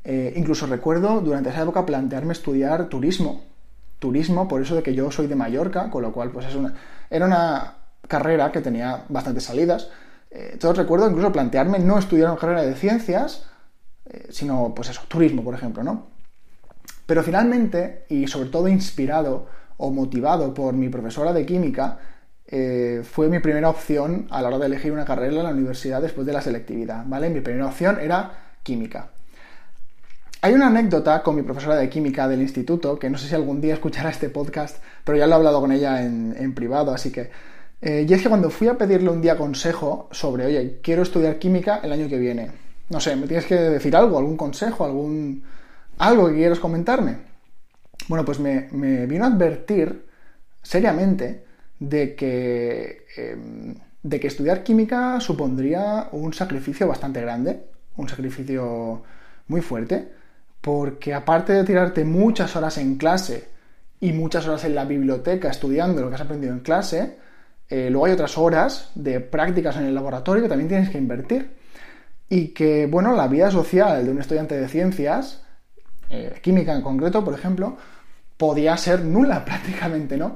Eh, 0.04 0.34
incluso 0.36 0.66
recuerdo 0.66 1.22
durante 1.22 1.50
esa 1.50 1.62
época 1.62 1.86
plantearme 1.86 2.34
estudiar 2.34 2.90
turismo. 2.90 3.44
Turismo, 4.00 4.48
por 4.48 4.64
eso 4.64 4.76
de 4.76 4.82
que 4.82 4.96
yo 4.96 5.12
soy 5.12 5.28
de 5.28 5.36
Mallorca, 5.36 5.92
con 5.92 6.02
lo 6.02 6.12
cual 6.12 6.32
pues 6.32 6.48
es 6.48 6.56
una, 6.56 6.74
era 7.10 7.26
una 7.26 7.76
carrera 8.08 8.52
que 8.52 8.62
tenía 8.62 9.06
bastantes 9.10 9.44
salidas. 9.44 9.90
Eh, 10.32 10.52
entonces 10.54 10.78
recuerdo 10.78 11.10
incluso 11.10 11.32
plantearme 11.32 11.80
no 11.80 11.98
estudiar 11.98 12.30
una 12.30 12.40
carrera 12.40 12.64
de 12.64 12.76
ciencias, 12.76 13.48
eh, 14.06 14.28
sino 14.30 14.74
pues 14.76 14.90
eso, 14.90 15.02
turismo, 15.08 15.44
por 15.44 15.56
ejemplo, 15.56 15.84
¿no? 15.84 16.08
Pero 17.06 17.24
finalmente, 17.24 18.06
y 18.10 18.28
sobre 18.28 18.50
todo 18.50 18.68
inspirado 18.68 19.48
o 19.78 19.92
motivado 19.92 20.54
por 20.54 20.74
mi 20.74 20.90
profesora 20.90 21.34
de 21.34 21.46
química, 21.46 22.00
eh, 22.48 23.02
fue 23.04 23.28
mi 23.28 23.40
primera 23.40 23.70
opción 23.70 24.28
a 24.30 24.42
la 24.42 24.50
hora 24.50 24.60
de 24.60 24.66
elegir 24.68 24.92
una 24.92 25.06
carrera 25.06 25.36
en 25.36 25.44
la 25.44 25.50
universidad 25.50 26.02
después 26.02 26.28
de 26.28 26.34
la 26.34 26.42
selectividad, 26.42 27.04
¿vale? 27.06 27.30
Mi 27.30 27.42
primera 27.42 27.68
opción 27.68 28.00
era 28.00 28.58
química. 28.64 29.10
Hay 30.46 30.54
una 30.54 30.68
anécdota 30.68 31.24
con 31.24 31.36
mi 31.36 31.42
profesora 31.42 31.76
de 31.76 31.90
química 31.90 32.28
del 32.28 32.40
instituto, 32.40 33.00
que 33.00 33.10
no 33.10 33.18
sé 33.18 33.28
si 33.28 33.34
algún 33.34 33.62
día 33.62 33.74
escuchará 33.74 34.12
este 34.12 34.30
podcast, 34.30 34.78
pero 35.04 35.18
ya 35.18 35.26
lo 35.26 35.34
he 35.34 35.36
hablado 35.38 35.60
con 35.60 35.72
ella 35.72 36.04
en, 36.04 36.54
privado, 36.54 36.94
así 36.94 37.12
que... 37.12 37.32
Eh, 37.82 38.06
y 38.08 38.14
es 38.14 38.22
que 38.22 38.30
cuando 38.30 38.52
fui 38.52 38.68
a 38.68 38.78
pedirle 38.78 39.10
un 39.10 39.24
día 39.24 39.38
consejo 39.38 40.08
sobre, 40.12 40.46
oye, 40.46 40.82
quiero 40.84 41.02
estudiar 41.02 41.40
química 41.40 41.80
el 41.82 41.92
año 41.92 42.08
que 42.08 42.20
viene, 42.20 42.52
no 42.90 43.00
sé, 43.00 43.16
me 43.16 43.26
tienes 43.26 43.48
que 43.48 43.56
decir 43.56 43.96
algo, 43.96 44.20
algún 44.20 44.38
consejo, 44.38 44.86
algún 44.86 45.42
algo 45.98 46.28
que 46.28 46.36
quieras 46.36 46.60
comentarme. 46.60 47.18
Bueno, 48.08 48.24
pues 48.24 48.40
me, 48.40 48.68
vino 49.08 49.24
a 49.24 49.30
advertir 49.30 50.06
seriamente 50.62 51.44
de 51.80 52.14
que, 52.14 53.08
em, 53.18 53.74
de 54.04 54.20
que 54.20 54.28
estudiar 54.28 54.62
química 54.62 55.20
supondría 55.22 56.10
un 56.12 56.34
sacrificio 56.34 56.88
bastante 56.88 57.20
grande, 57.20 57.64
un 57.98 58.08
sacrificio 58.08 59.02
muy 59.48 59.62
fuerte, 59.62 60.24
porque 60.66 61.14
aparte 61.14 61.54
de 61.54 61.64
tirarte 61.64 62.04
muchas 62.04 62.56
horas 62.56 62.80
en 62.80 62.98
clase 62.98 63.50
y 64.00 64.14
muchas 64.14 64.48
horas 64.48 64.66
en 64.66 64.74
la 64.74 64.84
biblioteca 64.84 65.48
estudiando 65.48 66.02
lo 66.02 66.10
que 66.10 66.16
has 66.16 66.22
aprendido 66.22 66.54
en 66.54 66.62
clase, 66.62 67.18
eh, 67.70 67.90
luego 67.92 68.08
hay 68.08 68.14
otras 68.14 68.36
horas 68.36 68.90
de 68.96 69.20
prácticas 69.20 69.78
en 69.78 69.84
el 69.86 69.94
laboratorio 69.94 70.42
que 70.42 70.50
también 70.50 70.68
tienes 70.68 70.90
que 70.90 70.98
invertir 70.98 71.56
y 72.28 72.48
que, 72.48 72.88
bueno, 72.88 73.16
la 73.16 73.28
vida 73.28 73.52
social 73.52 74.06
de 74.06 74.10
un 74.10 74.20
estudiante 74.20 74.60
de 74.60 74.68
ciencias, 74.68 75.44
eh, 76.10 76.40
química 76.42 76.74
en 76.74 76.82
concreto, 76.82 77.24
por 77.24 77.36
ejemplo, 77.36 77.78
podía 78.36 78.76
ser 78.76 79.06
nula 79.06 79.46
prácticamente, 79.46 80.18
¿no? 80.18 80.36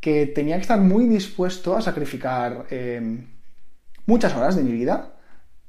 Que 0.00 0.26
tenía 0.26 0.56
que 0.56 0.62
estar 0.62 0.80
muy 0.80 1.06
dispuesto 1.06 1.74
a 1.74 1.80
sacrificar 1.80 2.66
em, 2.68 3.26
muchas 4.04 4.36
horas 4.36 4.54
de 4.54 4.64
mi 4.64 4.72
vida 4.72 5.14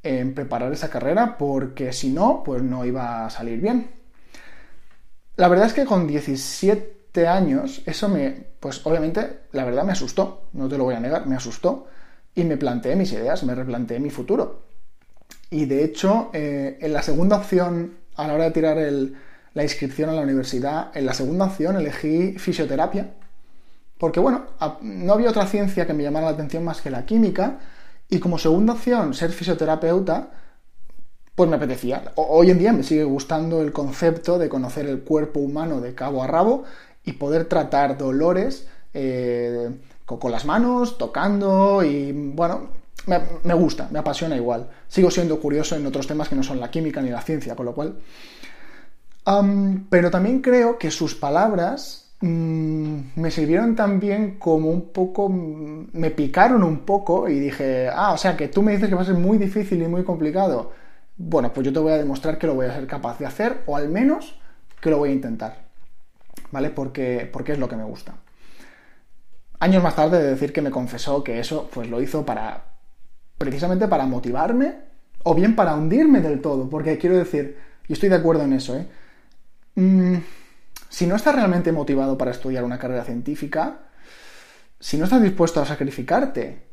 en 0.04 0.36
preparar 0.36 0.72
esa 0.74 0.90
carrera 0.90 1.38
porque 1.38 1.94
si 1.94 2.10
no, 2.10 2.44
pues 2.44 2.62
no 2.62 2.86
iba 2.86 3.26
a 3.26 3.30
salir 3.30 3.60
bien. 3.60 3.90
La 5.36 5.48
verdad 5.48 5.66
es 5.68 5.74
que 5.74 5.86
con 5.86 6.06
17 6.06 7.28
años, 7.28 7.82
eso 7.86 8.10
me, 8.10 8.48
pues 8.60 8.86
obviamente, 8.86 9.40
la 9.52 9.66
verdad 9.66 9.84
me 9.84 9.94
asustó, 9.94 10.50
no 10.54 10.70
te 10.70 10.78
lo 10.78 10.84
voy 10.84 10.96
a 10.96 11.00
negar, 11.00 11.26
me 11.26 11.36
asustó 11.36 11.88
y 12.36 12.44
me 12.44 12.58
planteé 12.58 12.96
mis 12.96 13.12
ideas, 13.14 13.44
me 13.44 13.56
replanteé 13.56 14.00
mi 14.00 14.10
futuro. 14.10 14.64
Y 15.50 15.66
de 15.66 15.84
hecho, 15.84 16.30
eh, 16.34 16.78
en 16.82 16.94
la 16.94 17.02
segunda 17.02 17.38
opción, 17.38 17.98
a 18.16 18.28
la 18.28 18.34
hora 18.34 18.44
de 18.46 18.52
tirar 18.52 18.78
la 19.54 19.64
inscripción 19.64 20.10
a 20.10 20.14
la 20.14 20.22
universidad, 20.22 20.96
en 20.96 21.06
la 21.06 21.14
segunda 21.14 21.46
opción 21.46 21.76
elegí 21.76 22.38
fisioterapia. 22.38 23.12
Porque 23.98 24.20
bueno, 24.20 24.46
no 24.82 25.14
había 25.14 25.30
otra 25.30 25.48
ciencia 25.48 25.86
que 25.86 25.94
me 25.94 26.04
llamara 26.04 26.26
la 26.26 26.34
atención 26.34 26.64
más 26.64 26.82
que 26.82 26.90
la 26.90 27.06
química. 27.06 27.60
Y 28.10 28.20
como 28.20 28.38
segunda 28.38 28.74
opción, 28.74 29.14
ser 29.14 29.32
fisioterapeuta, 29.32 30.32
pues 31.36 31.50
me 31.50 31.56
apetecía. 31.56 32.12
Hoy 32.16 32.52
en 32.52 32.60
día 32.60 32.74
me 32.74 32.84
sigue 32.84 33.04
gustando 33.04 33.62
el 33.62 33.72
concepto 33.72 34.38
de 34.38 34.50
conocer 34.50 34.86
el 34.86 35.02
cuerpo 35.02 35.40
humano 35.40 35.82
de 35.82 35.96
cabo 35.96 36.24
a 36.24 36.28
rabo 36.28 36.64
y 37.04 37.14
poder 37.14 37.46
tratar 37.46 37.98
dolores 37.98 38.68
eh, 38.94 39.72
con, 40.06 40.32
las 40.32 40.46
manos, 40.46 40.98
tocando 40.98 41.84
y 41.84 42.12
bueno, 42.12 42.70
me, 43.08 43.54
gusta, 43.56 43.88
me 43.92 44.00
apasiona 44.00 44.36
igual. 44.36 44.70
Sigo 44.88 45.10
siendo 45.10 45.40
curioso 45.40 45.76
en 45.76 45.86
otros 45.86 46.06
temas 46.06 46.30
que 46.30 46.36
no 46.36 46.44
son 46.44 46.60
la 46.60 46.70
química 46.70 47.02
ni 47.02 47.10
la 47.10 47.22
ciencia, 47.22 47.56
con 47.56 47.66
lo 47.66 47.74
cual... 47.74 47.96
pero 49.90 50.12
también 50.12 50.42
creo 50.42 50.78
que 50.78 50.92
sus 50.92 51.16
palabras 51.16 52.03
me 52.26 53.32
sirvieron 53.32 53.76
también 53.76 54.38
como 54.40 54.70
un 54.70 54.90
poco... 54.92 55.30
me 55.30 56.10
picaron 56.12 56.64
un 56.64 56.80
poco 56.80 57.28
y 57.28 57.40
dije, 57.40 57.90
ah, 57.94 58.14
o 58.14 58.18
sea, 58.18 58.38
que 58.38 58.48
tú 58.48 58.62
me 58.64 58.72
dices 58.72 58.88
que 58.88 58.96
va 58.96 59.02
a 59.02 59.06
ser 59.06 59.16
muy 59.16 59.38
difícil 59.38 59.82
y 59.82 59.88
muy 59.88 60.04
complicado. 60.04 60.72
Bueno, 61.18 61.52
pues 61.54 61.66
yo 61.66 61.74
te 61.74 61.80
voy 61.80 61.92
a 61.92 61.98
demostrar 61.98 62.38
que 62.38 62.48
lo 62.48 62.56
voy 62.56 62.68
a 62.68 62.74
ser 62.74 62.88
capaz 62.88 63.20
de 63.20 63.26
hacer, 63.26 63.62
o 63.66 63.76
al 63.76 63.90
menos 63.90 64.40
que 64.80 64.90
lo 64.90 65.00
voy 65.00 65.10
a 65.10 65.14
intentar. 65.14 65.64
¿Vale? 66.52 66.70
Porque, 66.70 67.30
porque 67.32 67.54
es 67.54 67.60
lo 67.60 67.68
que 67.68 67.76
me 67.76 67.84
gusta. 67.84 68.16
Años 69.60 69.84
más 69.84 69.96
tarde 69.96 70.22
de 70.22 70.30
decir 70.30 70.54
que 70.54 70.62
me 70.62 70.72
confesó 70.72 71.24
que 71.24 71.40
eso 71.40 71.70
pues 71.74 71.90
lo 71.90 72.02
hizo 72.02 72.26
para, 72.26 72.64
precisamente 73.38 73.88
para 73.88 74.06
motivarme 74.06 74.76
o 75.24 75.36
bien 75.36 75.56
para 75.56 75.76
hundirme 75.76 76.22
del 76.22 76.42
todo, 76.42 76.70
porque 76.70 76.98
quiero 76.98 77.18
decir, 77.18 77.58
y 77.88 77.94
estoy 77.94 78.10
de 78.10 78.16
acuerdo 78.16 78.44
en 78.44 78.54
eso, 78.54 78.78
¿eh? 78.78 78.88
Mm, 79.76 80.18
si 80.94 81.08
no 81.08 81.16
estás 81.16 81.34
realmente 81.34 81.72
motivado 81.72 82.20
para 82.20 82.30
estudiar 82.30 82.64
una 82.64 82.78
carrera 82.78 83.04
científica, 83.04 83.80
si 84.80 84.96
no 84.96 85.06
estás 85.06 85.24
dispuesto 85.24 85.60
a 85.60 85.66
sacrificarte 85.66 86.68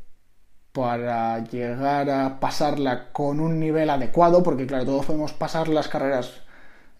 para 0.73 1.43
llegar 1.45 2.11
a 2.11 2.39
pasarla 2.39 3.13
con 3.13 3.41
un 3.41 3.59
nivel 3.59 3.89
adecuado, 3.89 4.43
porque 4.43 4.67
claro, 4.67 4.85
todos 4.85 5.07
podemos 5.07 5.33
pasar 5.33 5.69
las 5.69 5.89
carreras 5.89 6.43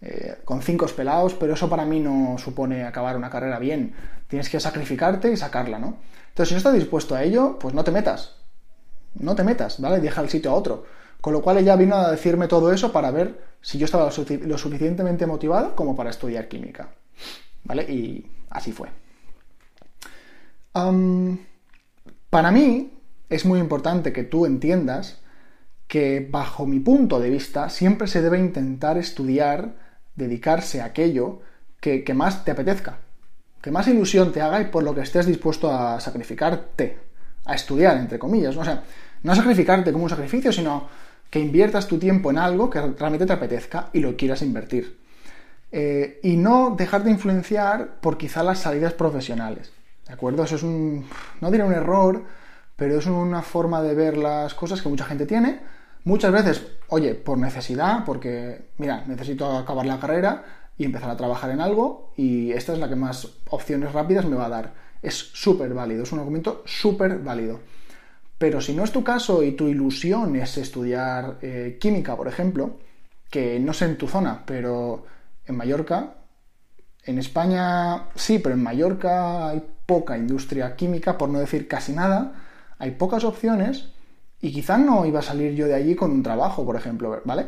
eh, 0.01 0.39
con 0.45 0.63
cinco 0.63 0.87
pelados, 0.87 1.35
pero 1.35 1.53
eso 1.53 1.69
para 1.69 1.85
mí 1.85 1.99
no 1.99 2.39
supone 2.39 2.85
acabar 2.85 3.15
una 3.15 3.29
carrera 3.29 3.59
bien. 3.59 3.93
Tienes 4.27 4.49
que 4.49 4.59
sacrificarte 4.59 5.31
y 5.31 5.37
sacarla, 5.37 5.77
¿no? 5.77 5.97
Entonces, 6.29 6.47
si 6.47 6.55
no 6.55 6.57
estás 6.57 6.73
dispuesto 6.73 7.13
a 7.13 7.21
ello, 7.21 7.59
pues 7.59 7.75
no 7.75 7.83
te 7.83 7.91
metas. 7.91 8.33
No 9.13 9.35
te 9.35 9.43
metas, 9.43 9.79
¿vale? 9.79 9.99
Deja 9.99 10.21
el 10.21 10.29
sitio 10.29 10.49
a 10.49 10.55
otro. 10.55 10.85
Con 11.21 11.33
lo 11.33 11.43
cual 11.43 11.59
ella 11.59 11.75
vino 11.75 11.97
a 11.97 12.09
decirme 12.09 12.47
todo 12.47 12.73
eso 12.73 12.91
para 12.91 13.11
ver 13.11 13.39
si 13.61 13.77
yo 13.77 13.85
estaba 13.85 14.05
lo, 14.05 14.57
suficientemente 14.57 15.27
motivado 15.27 15.75
como 15.75 15.95
para 15.95 16.09
estudiar 16.09 16.47
química. 16.47 16.95
¿Vale? 17.63 17.83
Y 17.83 18.25
así 18.49 18.71
fue. 18.71 18.89
para 22.29 22.51
mí 22.51 22.93
es 23.29 23.45
muy 23.45 23.59
importante 23.59 24.13
que 24.13 24.23
tú 24.23 24.45
entiendas 24.45 25.21
que 25.87 26.25
bajo 26.29 26.65
mi 26.65 26.79
punto 26.79 27.19
de 27.19 27.29
vista 27.29 27.69
siempre 27.69 28.07
se 28.07 28.21
debe 28.21 28.39
intentar 28.39 28.97
estudiar, 28.97 29.75
dedicarse 30.15 30.81
a 30.81 30.85
aquello 30.85 31.41
que, 31.81 32.03
que 32.03 32.13
más 32.13 32.45
te 32.45 32.51
apetezca, 32.51 32.99
que 33.61 33.71
más 33.71 33.87
ilusión 33.87 34.31
te 34.31 34.41
haga 34.41 34.61
y 34.61 34.65
por 34.65 34.83
lo 34.83 34.95
que 34.95 35.01
estés 35.01 35.25
dispuesto 35.25 35.69
a 35.69 35.99
sacrificarte, 35.99 36.97
a 37.45 37.55
estudiar, 37.55 37.97
entre 37.97 38.19
comillas. 38.19 38.55
O 38.55 38.63
sea, 38.63 38.83
no 39.23 39.35
sacrificarte 39.35 39.91
como 39.91 40.05
un 40.05 40.09
sacrificio, 40.09 40.51
sino 40.51 40.87
que 41.29 41.39
inviertas 41.39 41.87
tu 41.87 41.97
tiempo 41.97 42.31
en 42.31 42.37
algo 42.37 42.69
que 42.69 42.81
realmente 42.81 43.25
te 43.25 43.33
apetezca 43.33 43.89
y 43.93 43.99
lo 43.99 44.15
quieras 44.15 44.41
invertir. 44.41 45.00
Eh, 45.71 46.19
y 46.23 46.35
no 46.35 46.75
dejar 46.77 47.03
de 47.03 47.11
influenciar 47.11 48.01
por 48.01 48.17
quizá 48.17 48.43
las 48.43 48.59
salidas 48.59 48.93
profesionales. 48.93 49.71
¿De 50.05 50.13
acuerdo? 50.13 50.43
Eso 50.43 50.55
es 50.55 50.63
un, 50.63 51.05
no 51.39 51.51
diré 51.51 51.63
un 51.63 51.73
error, 51.73 52.23
pero 52.75 52.97
es 52.97 53.05
una 53.05 53.41
forma 53.41 53.81
de 53.81 53.95
ver 53.95 54.17
las 54.17 54.53
cosas 54.53 54.81
que 54.81 54.89
mucha 54.89 55.05
gente 55.05 55.25
tiene. 55.25 55.61
Muchas 56.03 56.31
veces, 56.31 56.65
oye, 56.89 57.13
por 57.15 57.37
necesidad, 57.37 58.03
porque, 58.05 58.71
mira, 58.77 59.05
necesito 59.05 59.57
acabar 59.57 59.85
la 59.85 59.99
carrera 59.99 60.43
y 60.77 60.85
empezar 60.85 61.11
a 61.11 61.17
trabajar 61.17 61.51
en 61.51 61.61
algo 61.61 62.11
y 62.17 62.51
esta 62.51 62.73
es 62.73 62.79
la 62.79 62.89
que 62.89 62.95
más 62.95 63.27
opciones 63.49 63.93
rápidas 63.93 64.25
me 64.25 64.35
va 64.35 64.47
a 64.47 64.49
dar. 64.49 64.73
Es 65.01 65.15
súper 65.15 65.73
válido, 65.73 66.03
es 66.03 66.11
un 66.11 66.19
argumento 66.19 66.63
súper 66.65 67.19
válido. 67.19 67.59
Pero 68.37 68.59
si 68.59 68.73
no 68.73 68.83
es 68.83 68.91
tu 68.91 69.03
caso 69.03 69.43
y 69.43 69.51
tu 69.51 69.67
ilusión 69.67 70.35
es 70.35 70.57
estudiar 70.57 71.37
eh, 71.41 71.77
química, 71.79 72.17
por 72.17 72.27
ejemplo, 72.27 72.79
que 73.29 73.59
no 73.59 73.73
sé 73.73 73.85
en 73.85 73.97
tu 73.97 74.07
zona, 74.07 74.43
pero 74.45 75.05
en 75.45 75.57
Mallorca, 75.57 76.15
en 77.03 77.17
España 77.17 78.09
sí, 78.15 78.39
pero 78.39 78.55
en 78.55 78.63
Mallorca 78.63 79.49
hay 79.49 79.63
poca 79.85 80.17
industria 80.17 80.75
química, 80.75 81.17
por 81.17 81.29
no 81.29 81.39
decir 81.39 81.67
casi 81.67 81.93
nada, 81.93 82.33
hay 82.77 82.91
pocas 82.91 83.23
opciones 83.23 83.89
y 84.39 84.51
quizás 84.51 84.79
no 84.79 85.05
iba 85.05 85.19
a 85.19 85.23
salir 85.23 85.53
yo 85.53 85.67
de 85.67 85.75
allí 85.75 85.95
con 85.95 86.11
un 86.11 86.23
trabajo, 86.23 86.65
por 86.65 86.75
ejemplo, 86.75 87.21
¿vale? 87.25 87.47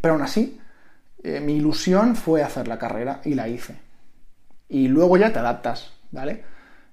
Pero 0.00 0.14
aún 0.14 0.22
así, 0.22 0.60
eh, 1.22 1.40
mi 1.40 1.56
ilusión 1.56 2.16
fue 2.16 2.42
hacer 2.42 2.68
la 2.68 2.78
carrera 2.78 3.20
y 3.24 3.34
la 3.34 3.48
hice. 3.48 3.76
Y 4.68 4.88
luego 4.88 5.16
ya 5.16 5.32
te 5.32 5.38
adaptas, 5.38 5.92
¿vale? 6.10 6.44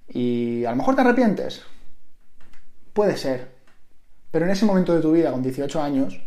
Y 0.07 0.65
a 0.65 0.71
lo 0.71 0.77
mejor 0.77 0.95
te 0.95 1.01
arrepientes, 1.01 1.63
Puede 2.93 3.17
ser. 3.17 3.51
Pero 4.31 4.45
en 4.45 4.51
ese 4.51 4.65
momento 4.65 4.93
de 4.93 5.01
tu 5.01 5.11
vida, 5.11 5.31
con 5.31 5.41
18 5.41 5.81
años, 5.81 6.19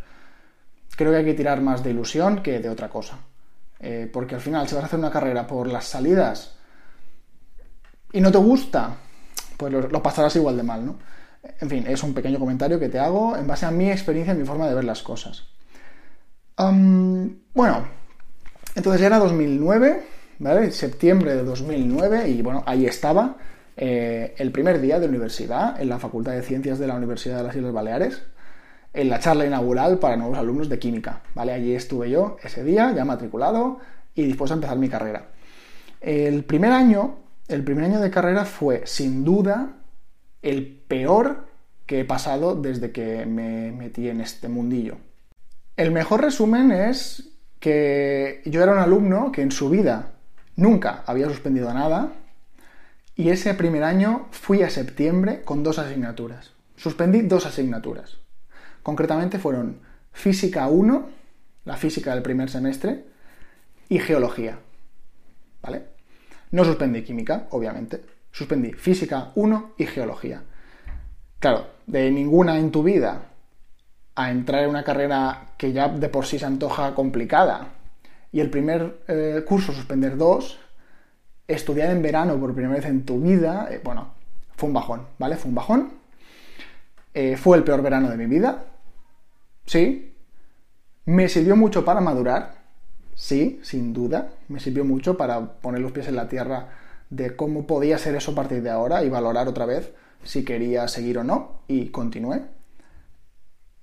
creo 0.97 1.12
que 1.12 1.18
hay 1.18 1.25
que 1.25 1.35
tirar 1.35 1.61
más 1.61 1.83
de 1.83 1.90
ilusión 1.90 2.42
que 2.42 2.59
de 2.59 2.68
otra 2.68 2.88
cosa. 2.88 3.18
Eh, 3.78 4.09
porque 4.12 4.35
al 4.35 4.40
final, 4.40 4.68
si 4.68 4.75
vas 4.75 4.85
a 4.85 4.87
hacer 4.87 4.99
una 4.99 5.11
carrera 5.11 5.47
por 5.47 5.66
las 5.66 5.85
salidas 5.85 6.56
y 8.12 8.21
no 8.21 8.33
te 8.33 8.38
gusta, 8.38 8.97
pues 9.56 9.73
lo, 9.73 10.02
pasarás 10.02 10.35
igual 10.37 10.56
de 10.56 10.62
mal, 10.62 10.87
¿no? 10.87 10.99
En 11.61 11.68
fin, 11.68 11.85
es 11.87 12.02
un 12.02 12.14
pequeño 12.14 12.38
comentario 12.38 12.80
que 12.80 12.88
te 12.88 12.99
hago 12.99 13.37
en 13.37 13.47
base 13.47 13.66
a 13.66 13.71
mi 13.71 13.90
experiencia 13.90 14.35
y 14.35 14.38
mi 14.38 14.45
forma 14.45 14.68
de 14.68 14.75
ver 14.75 14.85
las 14.85 15.02
cosas. 15.02 15.45
bueno, 16.56 17.87
entonces 18.75 19.00
ya 19.00 19.06
era 19.06 19.18
2009, 19.18 20.02
¿vale? 20.38 20.71
Septiembre 20.71 21.35
de 21.35 21.45
2009 21.45 22.28
y 22.28 22.42
bueno, 22.42 22.62
ahí 22.66 22.87
estaba 22.87 23.37
eh, 23.76 24.35
el 24.38 24.52
primer 24.52 24.80
día 24.80 24.99
de 24.99 25.06
universidad 25.06 25.80
en 25.80 25.88
la 25.90 25.99
Facultad 25.99 26.33
de 26.33 26.42
Ciencias 26.42 26.78
de 26.78 26.87
la 26.87 26.95
Universidad 26.95 27.38
de 27.38 27.42
las 27.45 27.56
Islas 27.56 27.73
Baleares, 27.73 28.23
en 28.96 29.10
la 29.10 29.20
charla 29.20 29.46
inaugural 29.46 29.98
para 29.98 30.16
nuevos 30.16 30.38
alumnos 30.38 30.68
de 30.68 30.78
química. 30.78 31.20
¿vale? 31.34 31.52
Allí 31.52 31.74
estuve 31.74 32.10
yo 32.10 32.38
ese 32.42 32.64
día, 32.64 32.92
ya 32.92 33.04
matriculado 33.04 33.78
y 34.14 34.24
dispuesto 34.24 34.54
a 34.54 34.56
empezar 34.56 34.78
mi 34.78 34.88
carrera. 34.88 35.28
El 36.00 36.44
primer 36.44 36.72
año, 36.72 37.18
el 37.48 37.62
primer 37.62 37.84
año 37.84 38.00
de 38.00 38.10
carrera 38.10 38.44
fue 38.46 38.82
sin 38.86 39.22
duda 39.24 39.76
el 40.42 40.66
peor 40.88 41.46
que 41.84 42.00
he 42.00 42.04
pasado 42.04 42.56
desde 42.56 42.90
que 42.90 43.26
me 43.26 43.70
metí 43.70 44.08
en 44.08 44.20
este 44.20 44.48
mundillo. 44.48 44.96
El 45.76 45.92
mejor 45.92 46.22
resumen 46.22 46.72
es 46.72 47.28
que 47.60 48.40
yo 48.46 48.62
era 48.62 48.72
un 48.72 48.78
alumno 48.78 49.30
que 49.30 49.42
en 49.42 49.50
su 49.50 49.68
vida 49.68 50.12
nunca 50.56 51.02
había 51.06 51.28
suspendido 51.28 51.72
nada, 51.72 52.12
y 53.14 53.30
ese 53.30 53.54
primer 53.54 53.82
año 53.82 54.26
fui 54.30 54.62
a 54.62 54.70
septiembre 54.70 55.42
con 55.42 55.62
dos 55.62 55.78
asignaturas. 55.78 56.52
Suspendí 56.76 57.22
dos 57.22 57.46
asignaturas. 57.46 58.18
Concretamente 58.87 59.40
fueron 59.40 59.81
Física 60.12 60.69
1, 60.69 61.09
la 61.64 61.76
física 61.76 62.14
del 62.14 62.23
primer 62.23 62.49
semestre, 62.49 63.05
y 63.88 63.99
Geología. 63.99 64.61
¿Vale? 65.61 65.87
No 66.52 66.64
suspendí 66.64 67.02
Química, 67.02 67.49
obviamente. 67.50 68.00
Suspendí 68.31 68.75
Física 68.75 69.33
1 69.35 69.73
y 69.76 69.87
Geología. 69.87 70.40
Claro, 71.40 71.66
de 71.88 72.12
ninguna 72.12 72.61
en 72.61 72.71
tu 72.71 72.85
vida 72.85 73.23
a 74.14 74.31
entrar 74.31 74.62
en 74.62 74.71
una 74.71 74.85
carrera 74.85 75.55
que 75.59 75.73
ya 75.73 75.88
de 75.88 76.09
por 76.09 76.25
sí 76.25 76.38
se 76.38 76.47
antoja 76.47 76.95
complicada 76.95 77.71
y 78.31 78.38
el 78.38 78.50
primer 78.50 79.00
eh, 79.09 79.43
curso 79.45 79.73
suspender 79.73 80.16
dos, 80.16 80.61
estudiar 81.49 81.90
en 81.90 82.02
verano 82.02 82.38
por 82.38 82.55
primera 82.55 82.76
vez 82.76 82.85
en 82.85 83.05
tu 83.05 83.21
vida, 83.21 83.66
eh, 83.69 83.81
bueno, 83.83 84.12
fue 84.57 84.69
un 84.69 84.75
bajón, 84.75 85.09
¿vale? 85.19 85.35
Fue 85.35 85.49
un 85.49 85.57
bajón. 85.57 85.93
Eh, 87.12 87.37
fue 87.37 87.57
el 87.57 87.64
peor 87.64 87.83
verano 87.83 88.11
de 88.11 88.16
mi 88.16 88.26
vida. 88.26 88.62
Sí. 89.66 90.14
Me 91.04 91.28
sirvió 91.28 91.56
mucho 91.56 91.85
para 91.85 92.00
madurar. 92.00 92.54
Sí, 93.14 93.61
sin 93.62 93.92
duda. 93.92 94.32
Me 94.49 94.61
sirvió 94.61 94.85
mucho 94.85 95.16
para 95.16 95.52
poner 95.61 95.80
los 95.80 95.92
pies 95.92 96.08
en 96.08 96.16
la 96.16 96.28
tierra 96.28 96.68
de 97.11 97.37
cómo 97.37 97.66
podía 97.66 97.99
ser 97.99 98.16
eso 98.16 98.32
a 98.32 98.35
partir 98.35 98.62
de 98.62 98.70
ahora 98.70 99.04
y 99.04 99.08
valorar 99.08 99.46
otra 99.49 99.66
vez 99.66 99.92
si 100.25 100.44
quería 100.44 100.88
seguir 100.88 101.18
o 101.18 101.25
no. 101.25 101.61
Y 101.68 101.88
continué. 101.88 102.42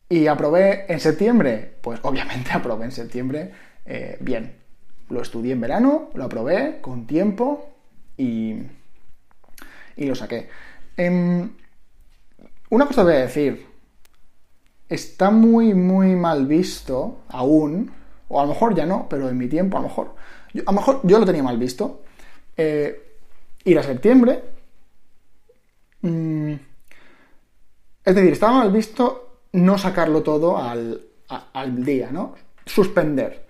Y 0.10 0.28
aprobé 0.28 0.86
en 0.92 1.00
septiembre. 1.00 1.74
Pues 1.82 2.00
obviamente 2.04 2.52
aprobé 2.54 2.86
en 2.86 2.92
septiembre 2.92 3.52
eh, 3.86 4.18
bien. 4.20 4.56
Lo 5.10 5.22
estudié 5.22 5.54
en 5.54 5.62
verano, 5.62 6.10
lo 6.14 6.24
aprobé 6.24 6.80
con 6.82 7.06
tiempo 7.06 7.70
y, 8.18 8.56
y 9.96 10.06
lo 10.06 10.16
saqué. 10.16 10.50
Em, 10.98 11.50
una 12.70 12.88
cosa 12.88 13.04
voy 13.04 13.14
a 13.14 13.20
decir. 13.20 13.73
Está 14.94 15.32
muy, 15.32 15.74
muy 15.74 16.16
mal 16.16 16.46
visto 16.46 17.24
aún, 17.30 17.92
o 18.28 18.40
a 18.40 18.44
lo 18.44 18.50
mejor 18.50 18.76
ya 18.76 18.86
no, 18.86 19.08
pero 19.10 19.28
en 19.28 19.38
mi 19.38 19.48
tiempo 19.48 19.78
a 19.78 19.82
lo 19.82 19.88
mejor. 19.88 20.14
a 20.54 20.72
lo 20.72 20.74
mejor 20.74 21.00
yo 21.02 21.18
lo 21.18 21.26
tenía 21.26 21.42
mal 21.42 21.58
visto. 21.58 22.02
Eh, 22.56 23.18
ir 23.64 23.80
a 23.80 23.82
septiembre. 23.82 24.44
Mm, 26.02 26.54
es 28.06 28.16
decir, 28.16 28.34
estaba 28.34 28.60
mal 28.60 28.72
visto 28.72 29.40
no 29.54 29.80
sacarlo 29.80 30.22
todo 30.22 30.58
al, 30.58 31.02
al 31.28 31.84
día, 31.84 32.12
¿no? 32.12 32.36
Suspender 32.64 33.48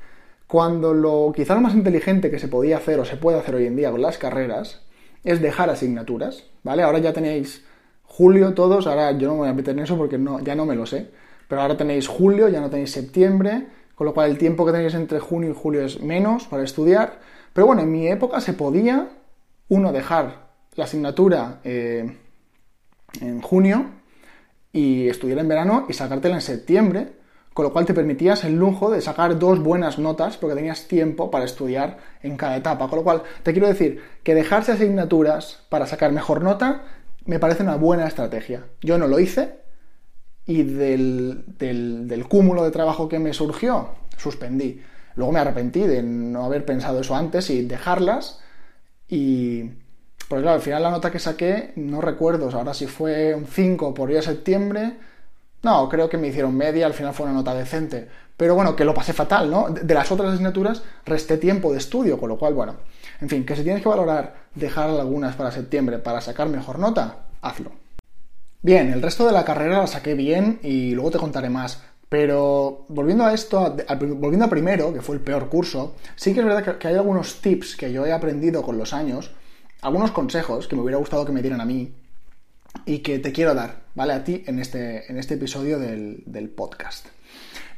cuando 0.47 0.93
lo 0.93 1.33
quizá 1.35 1.55
lo 1.55 1.61
más 1.61 1.73
inteligente 1.73 2.31
que 2.31 2.39
se 2.39 2.47
podía 2.47 2.77
hacer 2.77 2.99
o 3.01 3.05
se 3.05 3.17
puede 3.17 3.39
hacer 3.39 3.55
hoy 3.55 3.65
en 3.65 3.75
día 3.75 3.91
con 3.91 4.01
las 4.01 4.17
carreras 4.17 4.81
es 5.25 5.41
dejar 5.41 5.69
asignaturas, 5.69 6.45
¿vale? 6.63 6.83
Ahora 6.83 6.99
ya 6.99 7.11
tenéis 7.11 7.65
julio 8.03 8.53
todos, 8.53 8.87
ahora 8.87 9.11
yo 9.17 9.27
no 9.27 9.33
me 9.33 9.39
voy 9.39 9.49
a 9.49 9.53
meter 9.53 9.75
en 9.75 9.83
eso 9.83 9.97
porque 9.97 10.17
no, 10.17 10.39
ya 10.39 10.55
no 10.55 10.65
me 10.65 10.75
lo 10.75 10.85
sé, 10.85 11.09
pero 11.47 11.61
ahora 11.61 11.77
tenéis 11.77 12.07
julio, 12.07 12.49
ya 12.49 12.61
no 12.61 12.69
tenéis 12.69 12.91
septiembre, 12.91 13.67
con 13.95 14.05
lo 14.05 14.13
cual 14.13 14.31
el 14.31 14.37
tiempo 14.37 14.65
que 14.65 14.71
tenéis 14.71 14.93
entre 14.95 15.19
junio 15.19 15.51
y 15.51 15.53
julio 15.53 15.85
es 15.85 16.01
menos 16.01 16.47
para 16.47 16.63
estudiar, 16.63 17.19
pero 17.53 17.67
bueno, 17.67 17.83
en 17.83 17.91
mi 17.91 18.07
época 18.07 18.41
se 18.41 18.53
podía, 18.53 19.09
uno, 19.69 19.91
dejar 19.91 20.49
la 20.75 20.85
asignatura 20.85 21.59
eh, 21.63 22.17
en 23.21 23.41
junio 23.41 23.85
y 24.71 25.07
estudiar 25.07 25.39
en 25.39 25.47
verano 25.47 25.85
y 25.87 25.93
sacártela 25.93 26.35
en 26.35 26.41
septiembre, 26.41 27.13
con 27.53 27.65
lo 27.65 27.71
cual 27.71 27.85
te 27.85 27.93
permitías 27.93 28.43
el 28.43 28.55
lujo 28.55 28.89
de 28.89 29.01
sacar 29.01 29.37
dos 29.37 29.59
buenas 29.59 29.99
notas 29.99 30.37
porque 30.37 30.55
tenías 30.55 30.87
tiempo 30.87 31.29
para 31.29 31.45
estudiar 31.45 31.99
en 32.23 32.35
cada 32.35 32.57
etapa. 32.57 32.89
Con 32.89 32.99
lo 32.99 33.03
cual, 33.03 33.21
te 33.43 33.51
quiero 33.51 33.67
decir 33.67 34.01
que 34.23 34.33
dejarse 34.33 34.71
asignaturas 34.71 35.63
para 35.69 35.85
sacar 35.85 36.11
mejor 36.11 36.41
nota 36.41 36.81
me 37.25 37.39
parece 37.39 37.61
una 37.61 37.75
buena 37.75 38.07
estrategia. 38.07 38.65
Yo 38.81 38.97
no 38.97 39.07
lo 39.07 39.19
hice 39.19 39.62
y 40.45 40.63
del, 40.63 41.45
del, 41.57 42.25
cúmulo 42.27 42.63
de 42.63 42.71
trabajo 42.71 43.07
que 43.07 43.19
me 43.19 43.33
surgió, 43.33 43.89
suspendí. 44.17 44.81
Luego 45.15 45.31
me 45.31 45.39
arrepentí 45.39 45.81
de 45.81 46.03
no 46.03 46.45
haber 46.45 46.65
pensado 46.65 46.99
eso 46.99 47.15
antes 47.15 47.49
y 47.49 47.63
dejarlas 47.65 48.41
y 49.07 49.63
Porque 50.27 50.41
claro, 50.41 50.55
al 50.55 50.61
final 50.61 50.83
la 50.83 50.91
nota 50.91 51.11
que 51.11 51.19
saqué, 51.19 51.73
no 51.75 52.01
recuerdo 52.01 52.49
ahora 52.51 52.73
si 52.73 52.87
fue 52.87 53.35
un 53.35 53.45
5 53.45 53.93
por 53.93 54.11
ir 54.11 54.17
a 54.17 54.21
septiembre. 54.21 54.97
No, 55.61 55.87
creo 55.87 56.09
que 56.09 56.17
me 56.17 56.27
hicieron 56.27 56.55
media, 56.55 56.85
al 56.85 56.93
final 56.93 57.13
fue 57.13 57.25
una 57.25 57.35
nota 57.35 57.53
decente. 57.53 58.09
Pero 58.35 58.55
bueno, 58.55 58.75
que 58.75 58.83
lo 58.83 58.93
pasé 58.93 59.13
fatal, 59.13 59.49
¿no? 59.49 59.69
De 59.69 59.93
las 59.93 60.11
otras 60.11 60.33
asignaturas 60.33 60.83
resté 61.05 61.37
tiempo 61.37 61.71
de 61.71 61.77
estudio, 61.77 62.17
con 62.17 62.29
lo 62.29 62.37
cual, 62.37 62.53
bueno, 62.53 62.75
en 63.21 63.29
fin, 63.29 63.45
que 63.45 63.55
si 63.55 63.63
tienes 63.63 63.81
que 63.81 63.87
valorar 63.87 64.35
dejar 64.55 64.89
algunas 64.89 65.35
para 65.35 65.51
septiembre 65.51 65.99
para 65.99 66.19
sacar 66.19 66.49
mejor 66.49 66.79
nota, 66.79 67.27
hazlo. 67.41 67.82
Bien, 68.63 68.93
el 68.93 69.01
resto 69.01 69.25
de 69.25 69.33
la 69.33 69.43
carrera 69.43 69.79
la 69.79 69.87
saqué 69.87 70.13
bien 70.13 70.59
y 70.63 70.95
luego 70.95 71.11
te 71.11 71.17
contaré 71.17 71.49
más. 71.49 71.83
Pero 72.07 72.85
volviendo 72.87 73.25
a 73.25 73.33
esto, 73.33 73.75
volviendo 73.99 74.45
a 74.45 74.49
primero, 74.49 74.93
que 74.93 75.01
fue 75.01 75.15
el 75.15 75.21
peor 75.21 75.49
curso, 75.49 75.95
sí 76.15 76.33
que 76.33 76.39
es 76.39 76.45
verdad 76.45 76.77
que 76.77 76.87
hay 76.87 76.95
algunos 76.95 77.41
tips 77.41 77.75
que 77.75 77.91
yo 77.91 78.05
he 78.05 78.13
aprendido 78.13 78.61
con 78.63 78.77
los 78.77 78.93
años, 78.93 79.31
algunos 79.81 80.11
consejos 80.11 80.69
que 80.69 80.77
me 80.77 80.81
hubiera 80.81 80.97
gustado 80.97 81.25
que 81.25 81.33
me 81.33 81.41
dieran 81.41 81.59
a 81.59 81.65
mí 81.65 81.93
y 82.85 82.99
que 82.99 83.19
te 83.19 83.33
quiero 83.33 83.53
dar, 83.53 83.81
¿vale? 83.95 84.13
A 84.13 84.23
ti 84.23 84.45
en 84.47 84.59
este, 84.59 85.11
en 85.11 85.17
este 85.17 85.33
episodio 85.33 85.77
del, 85.77 86.53
podcast. 86.55 87.07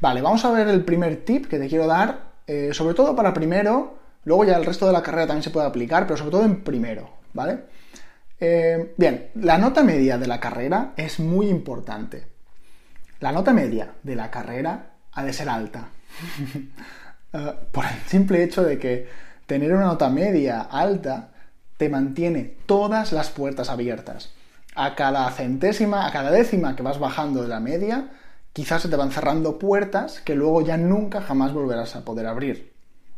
Vale, 0.01 0.21
vamos 0.21 0.45
a 0.45 0.51
ver 0.51 0.67
el 0.67 0.85
primer 0.85 1.25
tip 1.25 1.47
que 1.47 1.57
te 1.57 1.67
quiero 1.67 1.87
dar, 1.87 2.33
eh, 2.45 2.69
sobre 2.73 2.93
todo 2.93 3.15
para 3.15 3.33
primero, 3.33 3.97
luego 4.23 4.45
ya 4.45 4.55
el 4.55 4.65
resto 4.65 4.85
de 4.85 4.93
la 4.93 5.01
carrera 5.01 5.25
también 5.25 5.43
se 5.43 5.49
puede 5.49 5.65
aplicar, 5.65 6.05
pero 6.05 6.17
sobre 6.17 6.31
todo 6.31 6.45
en 6.45 6.63
primero, 6.63 7.09
¿vale? 7.33 7.73
Eh, 8.47 8.93
bien, 8.95 9.31
la 9.35 9.57
nota 9.57 9.81
media 9.81 10.19
de 10.19 10.27
la 10.27 10.39
carrera 10.39 10.93
es 10.97 11.19
muy 11.19 11.47
importante. 11.47 12.27
La 13.19 13.31
nota 13.31 13.53
media 13.53 13.95
de 14.03 14.15
la 14.15 14.29
carrera 14.29 14.91
ha 15.13 15.23
de 15.23 15.33
ser 15.33 15.49
alta. 15.49 15.89
Eh, 17.33 17.53
por 17.71 17.83
el 17.83 17.99
simple 18.07 18.43
hecho 18.43 18.63
de 18.63 18.79
que 18.79 19.09
tener 19.45 19.73
una 19.73 19.87
nota 19.87 20.09
media 20.09 20.61
alta 20.61 21.31
te 21.75 21.89
mantiene 21.89 22.55
todas 22.65 23.11
las 23.11 23.29
puertas 23.29 23.69
abiertas. 23.69 24.31
A 24.73 24.95
cada 24.95 25.29
centésima, 25.31 26.07
a 26.07 26.13
cada 26.13 26.31
décima 26.31 26.77
que 26.77 26.83
vas 26.83 26.97
bajando 26.97 27.41
de 27.41 27.49
la 27.49 27.59
media, 27.59 28.09
quizás 28.53 28.83
se 28.83 28.87
te 28.87 28.95
van 28.95 29.11
cerrando 29.11 29.59
puertas 29.59 30.21
que 30.21 30.35
luego 30.35 30.61
ya 30.61 30.77
nunca 30.77 31.19
jamás 31.19 31.51
volverás 31.51 31.97
a 31.97 32.05
poder 32.05 32.25
abrir. 32.25 32.71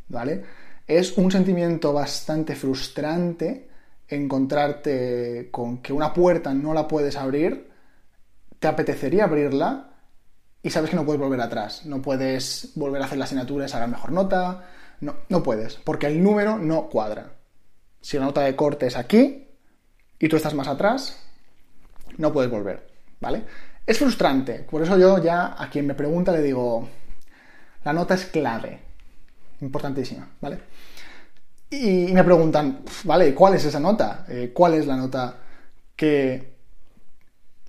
¿Vale? 0.07 0.45
Es 0.87 1.15
un 1.17 1.29
sentimiento 1.29 1.93
bastante 1.93 2.55
frustrante 2.55 3.67
encontrarte 4.07 5.49
con 5.51 5.79
que 5.81 5.93
una 5.93 6.13
puerta 6.13 6.53
no 6.53 6.73
la 6.73 6.87
puedes 6.87 7.15
abrir, 7.17 7.69
te 8.59 8.67
apetecería 8.67 9.25
abrirla 9.25 9.91
y 10.63 10.69
sabes 10.69 10.89
que 10.89 10.95
no 10.95 11.05
puedes 11.05 11.21
volver 11.21 11.41
atrás. 11.41 11.85
No 11.85 12.01
puedes 12.01 12.71
volver 12.75 13.01
a 13.01 13.05
hacer 13.05 13.17
la 13.17 13.25
asignatura 13.25 13.65
y 13.65 13.69
sacar 13.69 13.89
mejor 13.89 14.11
nota. 14.11 14.65
No, 15.01 15.15
no 15.29 15.43
puedes, 15.43 15.75
porque 15.75 16.07
el 16.07 16.23
número 16.23 16.57
no 16.57 16.89
cuadra. 16.89 17.33
Si 18.01 18.17
la 18.17 18.25
nota 18.25 18.41
de 18.41 18.55
corte 18.55 18.87
es 18.87 18.97
aquí 18.97 19.47
y 20.19 20.27
tú 20.27 20.35
estás 20.35 20.53
más 20.53 20.67
atrás, 20.67 21.21
no 22.17 22.33
puedes 22.33 22.49
volver, 22.49 22.87
¿vale? 23.19 23.43
Es 23.85 23.99
frustrante, 23.99 24.65
por 24.69 24.81
eso 24.81 24.97
yo 24.97 25.23
ya 25.23 25.55
a 25.57 25.69
quien 25.69 25.87
me 25.87 25.93
pregunta 25.93 26.31
le 26.31 26.41
digo, 26.41 26.87
la 27.83 27.93
nota 27.93 28.15
es 28.15 28.25
clave, 28.25 28.81
importantísima, 29.61 30.27
¿vale? 30.41 30.59
Y, 31.69 32.13
me 32.13 32.23
preguntan, 32.23 32.79
¿vale? 33.03 33.33
¿Cuál 33.33 33.55
es 33.55 33.65
esa 33.65 33.79
nota? 33.79 34.25
Eh, 34.29 34.51
¿Cuál 34.53 34.75
es 34.75 34.87
la 34.87 34.95
nota 34.95 35.35
que 35.95 36.53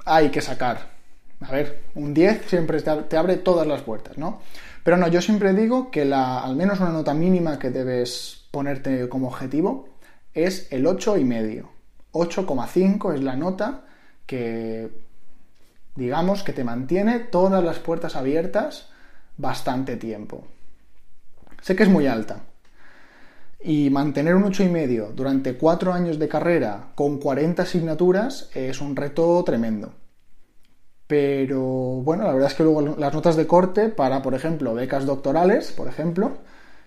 hay 0.05 0.31
que 0.31 0.41
sacar? 0.41 0.99
A 1.41 1.53
ver, 1.53 1.83
un 1.95 2.15
10 2.15 2.47
siempre 2.47 2.81
te 2.81 3.17
abre 3.17 3.37
todas 3.37 3.67
las 3.67 3.83
puertas, 3.83 4.19
¿no? 4.19 4.41
Pero 4.85 4.97
no, 4.97 5.09
yo 5.09 5.21
siempre 5.21 5.53
digo 5.53 5.91
que 5.91 6.05
la, 6.05 6.41
al 6.41 6.57
menos 6.57 6.81
una 6.81 6.91
nota 6.91 7.15
mínima 7.15 7.59
que 7.59 7.71
debes 7.71 8.45
ponerte 8.51 9.09
como 9.09 9.29
objetivo 9.29 9.89
es 10.35 10.73
el 10.73 10.87
8,5. 10.87 11.67
8,5 12.13 13.15
es 13.15 13.23
la 13.23 13.37
nota 13.37 13.85
que, 14.27 14.91
digamos, 15.95 16.43
que 16.43 16.53
te 16.53 16.65
mantiene 16.65 17.19
todas 17.19 17.63
las 17.63 17.79
puertas 17.79 18.17
abiertas 18.17 18.89
bastante 19.37 19.97
tiempo. 19.97 20.47
Sé 21.61 21.77
que 21.77 21.83
es 21.83 21.89
muy 21.89 22.07
alta. 22.07 22.41
Y 23.61 23.91
mantener 23.91 24.35
un 24.37 24.45
8,5 24.45 25.15
durante 25.15 25.57
4 25.57 25.93
años 25.93 26.19
de 26.19 26.29
carrera 26.29 26.93
con 26.95 27.19
40 27.19 27.63
asignaturas 27.63 28.51
es 28.55 28.81
un 28.81 28.95
reto 28.95 29.43
tremendo. 29.45 29.93
Pero 31.09 31.61
bueno, 31.61 32.25
la 32.25 32.33
verdad 32.33 32.51
es 32.51 32.55
que 32.55 32.63
luego 32.63 32.97
las 32.97 33.15
notas 33.15 33.35
de 33.37 33.47
corte 33.47 33.89
para, 33.89 34.23
por 34.23 34.35
ejemplo, 34.35 34.75
becas 34.75 35.07
doctorales, 35.07 35.73
por 35.73 35.89
ejemplo, 35.89 36.39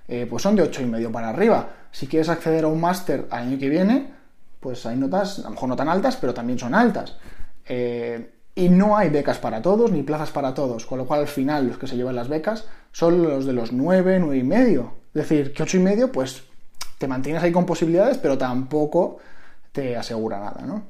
eh, 0.08 0.28
pues 0.30 0.44
son 0.44 0.56
de 0.56 0.64
8,5 0.64 1.12
para 1.12 1.30
arriba. 1.30 1.70
Si 1.92 2.08
quieres 2.08 2.30
acceder 2.30 2.64
a 2.64 2.68
un 2.68 2.80
máster 2.80 3.28
al 3.32 3.48
año 3.48 3.58
que 3.60 3.68
viene, 3.68 4.14
pues 4.60 4.86
hay 4.86 4.96
notas, 4.96 5.40
a 5.40 5.44
lo 5.44 5.50
mejor 5.52 5.70
no 5.70 5.76
tan 5.76 5.90
altas, 5.90 6.18
pero 6.18 6.34
también 6.34 6.60
son 6.60 6.76
altas. 6.76 7.18
Eh, 7.68 8.36
y 8.54 8.70
no 8.70 8.96
hay 8.96 9.10
becas 9.10 9.40
para 9.40 9.62
todos, 9.62 9.92
ni 9.92 10.04
plazas 10.04 10.30
para 10.30 10.54
todos, 10.54 10.86
con 10.86 11.00
lo 11.00 11.08
cual 11.08 11.22
al 11.22 11.28
final 11.28 11.68
los 11.68 11.78
que 11.78 11.88
se 11.88 11.96
llevan 11.96 12.16
las 12.16 12.28
becas 12.28 12.68
son 12.92 13.24
los 13.24 13.46
de 13.46 13.54
los 13.54 13.72
9, 13.72 14.20
9 14.20 14.38
y 14.38 14.44
medio. 14.44 14.94
Es 15.14 15.28
decir, 15.28 15.54
que 15.54 15.64
8 15.64 15.78
y 15.78 15.80
medio, 15.80 16.12
pues 16.12 16.44
te 17.02 17.08
mantienes 17.08 17.44
ahí 17.44 17.52
con 17.52 17.66
posibilidades, 17.66 18.18
pero 18.18 18.38
tampoco 18.38 19.18
te 19.74 19.98
asegura 19.98 20.40
nada, 20.40 20.62
¿no? 20.66 20.84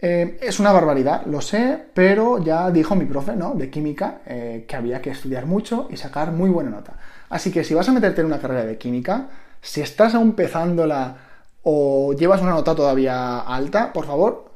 Eh, 0.00 0.38
es 0.40 0.58
una 0.58 0.72
barbaridad, 0.72 1.26
lo 1.26 1.40
sé, 1.40 1.86
pero 1.92 2.42
ya 2.42 2.70
dijo 2.70 2.96
mi 2.96 3.04
profe, 3.04 3.36
¿no? 3.36 3.54
De 3.54 3.68
química, 3.68 4.22
que 4.24 4.76
había 4.76 5.02
que 5.02 5.10
estudiar 5.10 5.44
mucho 5.44 5.88
y 5.90 5.96
sacar 5.96 6.32
muy 6.32 6.50
buena 6.50 6.70
nota. 6.70 6.94
Así 7.28 7.50
que 7.50 7.64
si 7.64 7.74
vas 7.74 7.88
a 7.88 7.92
meterte 7.92 8.20
en 8.20 8.28
una 8.28 8.38
carrera 8.38 8.64
de 8.64 8.78
química, 8.78 9.28
si 9.60 9.80
estás 9.80 10.14
empezándola 10.14 11.16
o 11.62 12.14
llevas 12.14 12.40
una 12.40 12.52
nota 12.52 12.74
todavía 12.74 13.40
alta, 13.40 13.92
por 13.92 14.06
favor, 14.06 14.50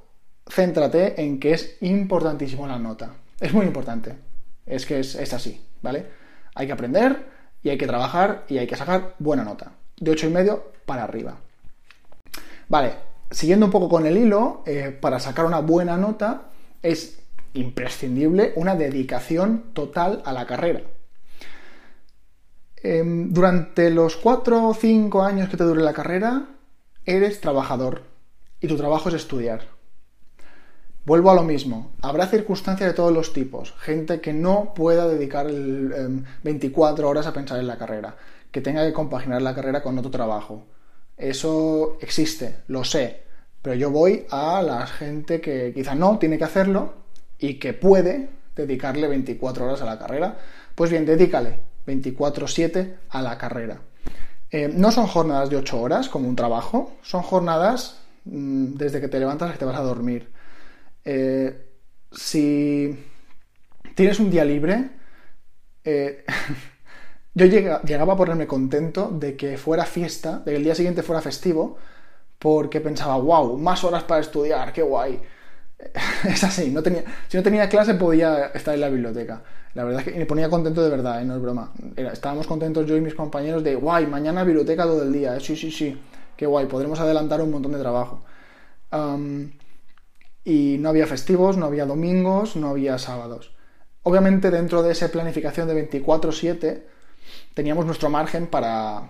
céntrate 0.49 1.21
en 1.21 1.41
que 1.41 1.53
es 1.53 1.77
importantísimo 1.81 2.67
la 2.67 2.79
nota. 2.79 3.11
Es 3.41 3.53
muy 3.53 3.67
importante. 3.67 4.15
Es 4.67 4.87
que 4.87 5.01
es, 5.01 5.33
así, 5.33 5.61
¿vale? 5.83 6.07
Hay 6.55 6.67
que 6.67 6.73
aprender 6.73 7.27
y 7.63 7.71
hay 7.71 7.79
que 7.79 7.87
trabajar 7.87 8.45
y 8.49 8.59
hay 8.59 8.67
que 8.67 8.77
sacar 8.77 9.15
buena 9.19 9.45
nota. 9.45 9.73
De 10.03 10.19
y 10.21 10.27
medio 10.27 10.73
para 10.85 11.05
arriba. 11.05 11.37
Vale, 12.69 12.95
siguiendo 13.31 13.67
un 13.67 13.73
poco 13.73 13.89
con 13.89 14.05
el 14.05 14.17
hilo, 14.17 14.65
eh, 14.67 14.91
para 15.01 15.21
sacar 15.21 15.45
una 15.45 15.61
buena 15.61 15.97
nota 15.97 16.51
es 16.83 17.21
imprescindible 17.55 18.53
una 18.57 18.75
dedicación 18.75 19.73
total 19.75 20.21
a 20.25 20.33
la 20.33 20.45
carrera. 20.45 20.81
Em, 22.83 23.33
durante 23.33 23.91
los 23.91 24.17
4 24.17 24.67
o 24.67 24.75
5 24.75 25.23
años 25.23 25.49
que 25.49 25.57
te 25.57 25.63
dure 25.63 25.85
la 25.85 25.93
carrera, 25.93 26.49
eres 27.05 27.41
trabajador 27.41 28.03
y 28.61 28.67
tu 28.67 28.77
trabajo 28.77 29.09
es 29.09 29.15
estudiar. 29.15 29.69
Vuelvo 31.05 31.31
a 31.31 31.35
lo 31.35 31.45
mismo, 31.45 31.93
habrá 32.03 32.27
circunstancias 32.27 32.89
de 32.89 32.95
todos 32.95 33.13
los 33.13 33.33
tipos, 33.33 33.73
gente 33.79 34.21
que 34.21 34.33
no 34.33 34.75
pueda 34.75 35.07
dedicar 35.07 35.47
24 35.47 37.05
em, 37.05 37.11
horas 37.11 37.27
a 37.27 37.33
pensar 37.33 37.61
en 37.61 37.69
la 37.69 37.79
carrera, 37.79 38.17
que 38.53 38.61
tenga 38.61 38.87
que 38.87 38.93
compaginar 38.93 39.43
la 39.43 39.55
carrera 39.55 39.83
con 39.83 39.99
otro 39.99 40.11
trabajo. 40.11 40.67
Eso 41.17 41.97
existe, 42.01 42.57
lo 42.69 42.85
sé, 42.85 43.23
pero 43.63 43.75
yo 43.75 43.91
voy 43.91 44.27
a 44.31 44.63
la 44.63 44.87
gente 44.87 45.41
que 45.41 45.73
quizá 45.75 45.95
no 45.95 46.19
tiene 46.19 46.39
que 46.39 46.45
hacerlo 46.45 46.95
y 47.39 47.55
que 47.55 47.73
puede 47.73 48.29
dedicarle 48.55 49.09
24 49.09 49.65
horas 49.65 49.83
a 49.83 49.87
la 49.87 49.99
carrera. 49.99 50.37
Pues 50.75 50.91
bien, 50.91 51.07
dedícale, 51.07 51.59
24/7 51.87 52.97
a 53.09 53.23
la 53.23 53.39
carrera. 53.39 53.81
Eh, 54.51 54.69
no 54.69 54.93
son 54.93 55.07
jornadas 55.07 55.49
de 55.49 55.57
8 55.57 55.81
horas 55.81 56.09
como 56.09 56.29
un 56.29 56.37
trabajo, 56.37 56.97
son 57.03 57.23
jornadas 57.23 58.01
mm, 58.25 58.75
desde 58.75 59.01
que 59.01 59.09
te 59.09 59.19
levantas 59.19 59.47
hasta 59.47 59.55
que 59.55 59.59
te 59.61 59.65
vas 59.65 59.81
a 59.81 59.83
dormir. 59.83 60.31
Eh, 61.05 61.71
si 62.11 63.07
tienes 63.95 64.21
un 64.21 64.31
día 64.31 64.45
libre, 64.45 64.91
eh, 65.85 66.25
yo 67.35 67.47
llegaba 67.47 68.13
a 68.13 68.17
ponerme 68.17 68.47
contento 68.47 69.11
de 69.11 69.37
que 69.37 69.57
fuera 69.57 69.87
fiesta, 69.87 70.41
de 70.41 70.53
que 70.53 70.57
el 70.57 70.65
día 70.65 70.75
siguiente 70.75 71.03
fuera 71.03 71.23
festivo, 71.23 71.79
porque 72.39 72.81
pensaba, 72.81 73.17
wow, 73.17 73.57
más 73.57 73.85
horas 73.85 74.05
para 74.05 74.21
estudiar, 74.21 74.73
qué 74.73 74.83
guay. 74.83 75.21
Es 76.25 76.45
así, 76.45 76.71
no 76.71 76.83
tenía, 76.83 77.05
si 77.29 77.37
no 77.37 77.43
tenía 77.43 77.69
clase 77.69 77.95
podía 77.95 78.47
estar 78.55 78.75
en 78.75 78.81
la 78.81 78.89
biblioteca. 78.89 79.43
La 79.75 79.85
verdad 79.85 80.01
es 80.01 80.13
que 80.13 80.19
me 80.19 80.27
ponía 80.27 80.51
contento 80.51 80.83
de 80.83 80.91
verdad, 80.91 81.23
¿eh? 81.23 81.25
no 81.25 81.35
es 81.35 81.43
broma. 81.43 81.73
estábamos 81.97 82.47
contentos 82.47 82.87
yo 82.87 82.97
y 82.97 83.01
mis 83.01 83.15
compañeros 83.15 83.65
de, 83.65 83.75
guay, 83.75 84.07
mañana 84.07 84.45
biblioteca 84.45 84.85
todo 84.85 85.03
el 85.03 85.13
día. 85.13 85.37
¿eh? 85.37 85.41
Sí, 85.41 85.57
sí, 85.57 85.71
sí, 85.71 86.01
qué 86.37 86.47
guay, 86.47 86.67
podremos 86.67 87.01
adelantar 87.01 87.41
un 87.41 87.51
montón 87.51 87.73
de 87.73 87.79
trabajo. 87.79 88.23
y 90.45 90.77
no 90.79 90.89
había 90.89 91.07
festivos, 91.07 91.57
no 91.57 91.67
había 91.67 91.87
domingos, 91.87 92.57
no 92.57 92.69
había 92.69 92.99
sábados. 92.99 93.55
Obviamente 94.03 94.51
dentro 94.51 94.83
de 94.83 94.93
esa 94.93 95.09
planificación 95.09 95.69
de 95.69 95.75
24/7 95.75 96.92
teníamos 97.55 97.87
nuestro 97.87 98.11
margen 98.11 98.47
para, 98.47 99.03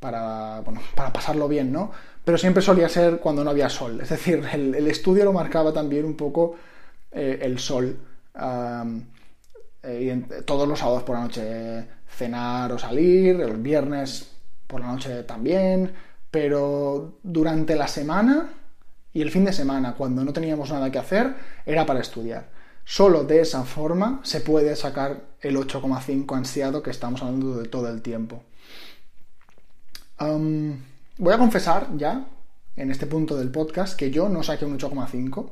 para, 0.00 0.60
bueno, 0.60 0.80
para 0.94 1.12
pasarlo 1.12 1.48
bien, 1.48 1.72
¿no? 1.72 1.90
Pero 2.24 2.38
siempre 2.38 2.62
solía 2.62 2.88
ser 2.88 3.18
cuando 3.18 3.44
no 3.44 3.50
había 3.50 3.68
sol. 3.68 4.00
Es 4.00 4.08
decir, 4.08 4.44
el, 4.52 4.86
estudio 4.88 5.24
lo 5.24 5.32
marcaba 5.32 5.72
también 5.72 6.04
un 6.04 6.16
poco 6.16 6.56
eh, 7.12 7.38
el 7.42 7.58
sol. 7.58 7.98
Eh, 9.82 10.22
todos 10.44 10.66
los 10.66 10.78
sábados 10.78 11.04
por 11.04 11.14
la 11.14 11.22
noche 11.22 11.86
cenar 12.08 12.72
o 12.72 12.78
salir, 12.78 13.40
el 13.40 13.56
viernes 13.58 14.32
por 14.66 14.80
la 14.80 14.88
noche 14.88 15.22
también, 15.22 15.92
pero 16.30 17.18
durante 17.22 17.76
la 17.76 17.88
semana 17.88 18.50
Y 19.12 19.22
el 19.22 19.30
fin 19.30 19.46
de 19.46 19.52
semana, 19.52 19.94
cuando 19.94 20.24
no 20.24 20.32
teníamos 20.34 20.70
nada 20.70 20.90
que 20.90 20.98
hacer, 20.98 21.34
era 21.64 21.86
para 21.86 22.00
estudiar. 22.00 22.48
Solo 22.84 23.24
de 23.24 23.40
esa 23.40 23.64
forma 23.64 24.20
se 24.24 24.42
puede 24.42 24.76
sacar 24.76 25.22
el 25.46 25.56
8,5 25.56 26.36
ansiado 26.36 26.82
que 26.82 26.90
estamos 26.90 27.22
hablando 27.22 27.56
de 27.56 27.68
todo 27.68 27.88
el 27.88 28.02
tiempo. 28.02 28.42
voy 30.18 31.32
a 31.32 31.38
confesar 31.38 31.88
ya, 31.96 32.26
en 32.76 32.90
este 32.90 33.06
punto 33.06 33.36
del 33.36 33.50
podcast, 33.50 33.96
que 33.96 34.10
yo 34.10 34.28
no 34.28 34.42
saqué 34.42 34.64
un 34.64 34.78
8,5 34.78 35.50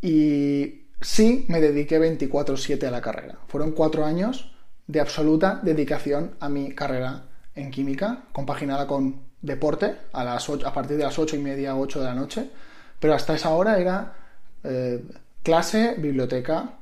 y 0.00 0.82
sí 1.00 1.44
me 1.48 1.60
dediqué 1.60 1.98
24/7 1.98 2.86
a 2.86 2.90
la 2.90 3.00
carrera. 3.00 3.38
Fueron 3.48 3.72
cuatro 3.72 4.04
años 4.04 4.52
de 4.86 5.00
absoluta 5.00 5.60
dedicación 5.62 6.36
a 6.40 6.48
mi 6.48 6.74
carrera 6.74 7.24
en 7.54 7.70
química, 7.70 8.24
compaginada 8.32 8.86
con 8.86 9.20
deporte 9.42 9.96
a, 10.12 10.24
las 10.24 10.48
a 10.48 10.72
partir 10.72 10.96
de 10.96 11.04
las 11.04 11.18
8 11.18 11.36
y 11.36 11.40
media, 11.40 11.76
8 11.76 12.00
de 12.00 12.04
la 12.04 12.14
noche, 12.14 12.50
pero 12.98 13.14
hasta 13.14 13.34
esa 13.34 13.50
hora 13.50 13.78
era 13.78 14.14
eh, 14.64 15.02
clase, 15.42 15.94
biblioteca, 15.98 16.78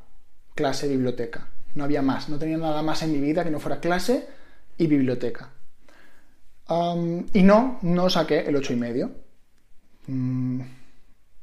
clase, 0.54 0.88
biblioteca. 0.88 1.48
No 1.76 1.84
había 1.84 2.02
más, 2.02 2.28
no 2.28 2.38
tenía 2.38 2.56
nada 2.56 2.82
más 2.82 3.02
en 3.02 3.12
mi 3.12 3.20
vida 3.20 3.44
que 3.44 3.50
no 3.50 3.60
fuera 3.60 3.78
clase 3.78 4.26
y 4.76 4.88
biblioteca. 4.88 5.50
y 7.32 7.42
no, 7.42 7.78
no 7.82 8.10
saqué 8.10 8.40
el 8.40 8.56
8 8.56 8.72
y 8.72 8.76
medio. 8.76 9.10
Mm, 10.08 10.60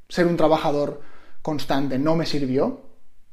ser 0.10 0.28
un 0.28 0.36
trabajador 0.36 1.02
constante 1.42 1.98
no 1.98 2.16
me 2.16 2.26
sirvió 2.26 2.82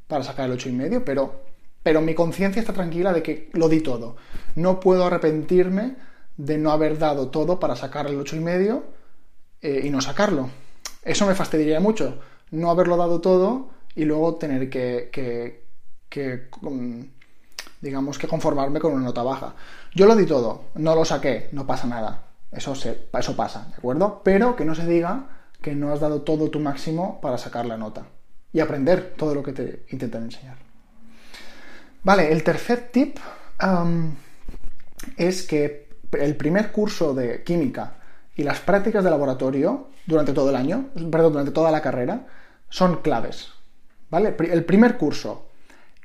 para 0.06 0.24
sacar 0.24 0.46
el 0.46 0.52
8 0.52 0.68
y 0.68 0.72
medio, 0.72 1.04
pero, 1.04 1.42
pero 1.82 2.00
mi 2.00 2.14
conciencia 2.14 2.60
está 2.60 2.72
tranquila 2.72 3.12
de 3.12 3.22
que 3.22 3.50
lo 3.54 3.68
di 3.68 3.80
todo. 3.80 4.16
No 4.54 4.78
puedo 4.78 5.06
arrepentirme 5.06 5.96
de 6.36 6.58
no 6.58 6.70
haber 6.70 6.98
dado 6.98 7.28
todo 7.28 7.60
para 7.60 7.76
sacar 7.76 8.06
el 8.06 8.18
8 8.18 8.36
y 8.36 8.40
medio 8.40 8.84
eh, 9.62 9.82
y 9.84 9.90
no 9.90 10.00
sacarlo. 10.00 10.50
Eso 11.02 11.26
me 11.26 11.34
fastidiaría 11.34 11.80
mucho, 11.80 12.18
no 12.50 12.70
haberlo 12.70 12.96
dado 12.96 13.20
todo 13.20 13.70
y 13.94 14.04
luego 14.04 14.36
tener 14.36 14.70
que, 14.70 15.59
mm, 16.60 17.00
digamos, 17.80 18.18
que 18.18 18.28
conformarme 18.28 18.80
con 18.80 18.92
una 18.92 19.04
nota 19.04 19.22
baja. 19.22 19.54
Yo 19.94 20.06
lo 20.06 20.16
di 20.16 20.26
todo, 20.26 20.66
no 20.74 20.94
lo 20.94 21.04
saqué, 21.04 21.48
no 21.52 21.66
pasa 21.66 21.86
nada. 21.86 22.26
Eso, 22.52 22.74
se, 22.74 23.08
eso 23.16 23.36
pasa, 23.36 23.66
¿de 23.68 23.76
acuerdo? 23.76 24.22
Pero 24.24 24.56
que 24.56 24.64
no 24.64 24.74
se 24.74 24.86
diga 24.86 25.26
que 25.62 25.74
no 25.74 25.92
has 25.92 26.00
dado 26.00 26.22
todo 26.22 26.50
tu 26.50 26.58
máximo 26.58 27.20
para 27.20 27.38
sacar 27.38 27.66
la 27.66 27.76
nota 27.76 28.06
y 28.52 28.60
aprender 28.60 29.14
todo 29.16 29.34
lo 29.34 29.42
que 29.42 29.52
te 29.52 29.86
intentan 29.90 30.24
enseñar. 30.24 30.56
Vale, 32.02 32.32
el 32.32 32.42
tercer 32.42 32.90
tip 32.90 33.18
es 35.16 35.42
que 35.42 35.88
el 36.12 36.36
primer 36.36 36.72
curso 36.72 37.14
de 37.14 37.44
química 37.44 37.94
y 38.34 38.42
las 38.42 38.60
prácticas 38.60 39.04
de 39.04 39.10
laboratorio 39.10 39.90
durante 40.06 40.32
todo 40.32 40.50
el 40.50 40.56
año, 40.56 40.88
perdón, 41.10 41.32
durante 41.32 41.52
toda 41.52 41.70
la 41.70 41.82
carrera, 41.82 42.26
son 42.68 43.02
claves. 43.02 43.50
¿Vale? 44.08 44.34
El 44.38 44.64
primer 44.64 44.96
curso 44.96 45.49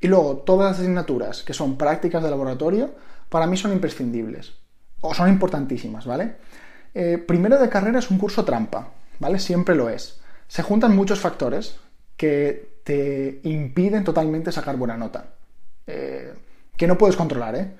y 0.06 0.08
luego 0.08 0.36
todas 0.36 0.70
las 0.70 0.78
asignaturas 0.78 1.42
que 1.42 1.52
son 1.52 1.76
prácticas 1.76 2.22
de 2.22 2.30
laboratorio, 2.30 2.94
para 3.28 3.48
mí 3.48 3.56
son 3.56 3.72
imprescindibles. 3.72 4.52
O 5.00 5.12
son 5.12 5.28
importantísimas, 5.28 6.06
¿vale? 6.06 6.36
Eh, 6.94 7.18
primero 7.18 7.58
de 7.58 7.68
carrera 7.68 7.98
es 7.98 8.08
un 8.08 8.18
curso 8.18 8.44
trampa, 8.44 8.92
¿vale? 9.18 9.40
Siempre 9.40 9.74
lo 9.74 9.90
es. 9.90 10.20
Se 10.46 10.62
juntan 10.62 10.94
muchos 10.94 11.18
factores 11.18 11.80
que 12.16 12.78
te 12.84 13.40
impiden 13.42 14.04
totalmente 14.04 14.52
sacar 14.52 14.76
buena 14.76 14.96
nota. 14.96 15.24
Eh, 15.88 16.32
que 16.76 16.86
no 16.86 16.96
puedes 16.96 17.16
controlar, 17.16 17.56
¿eh? 17.56 17.72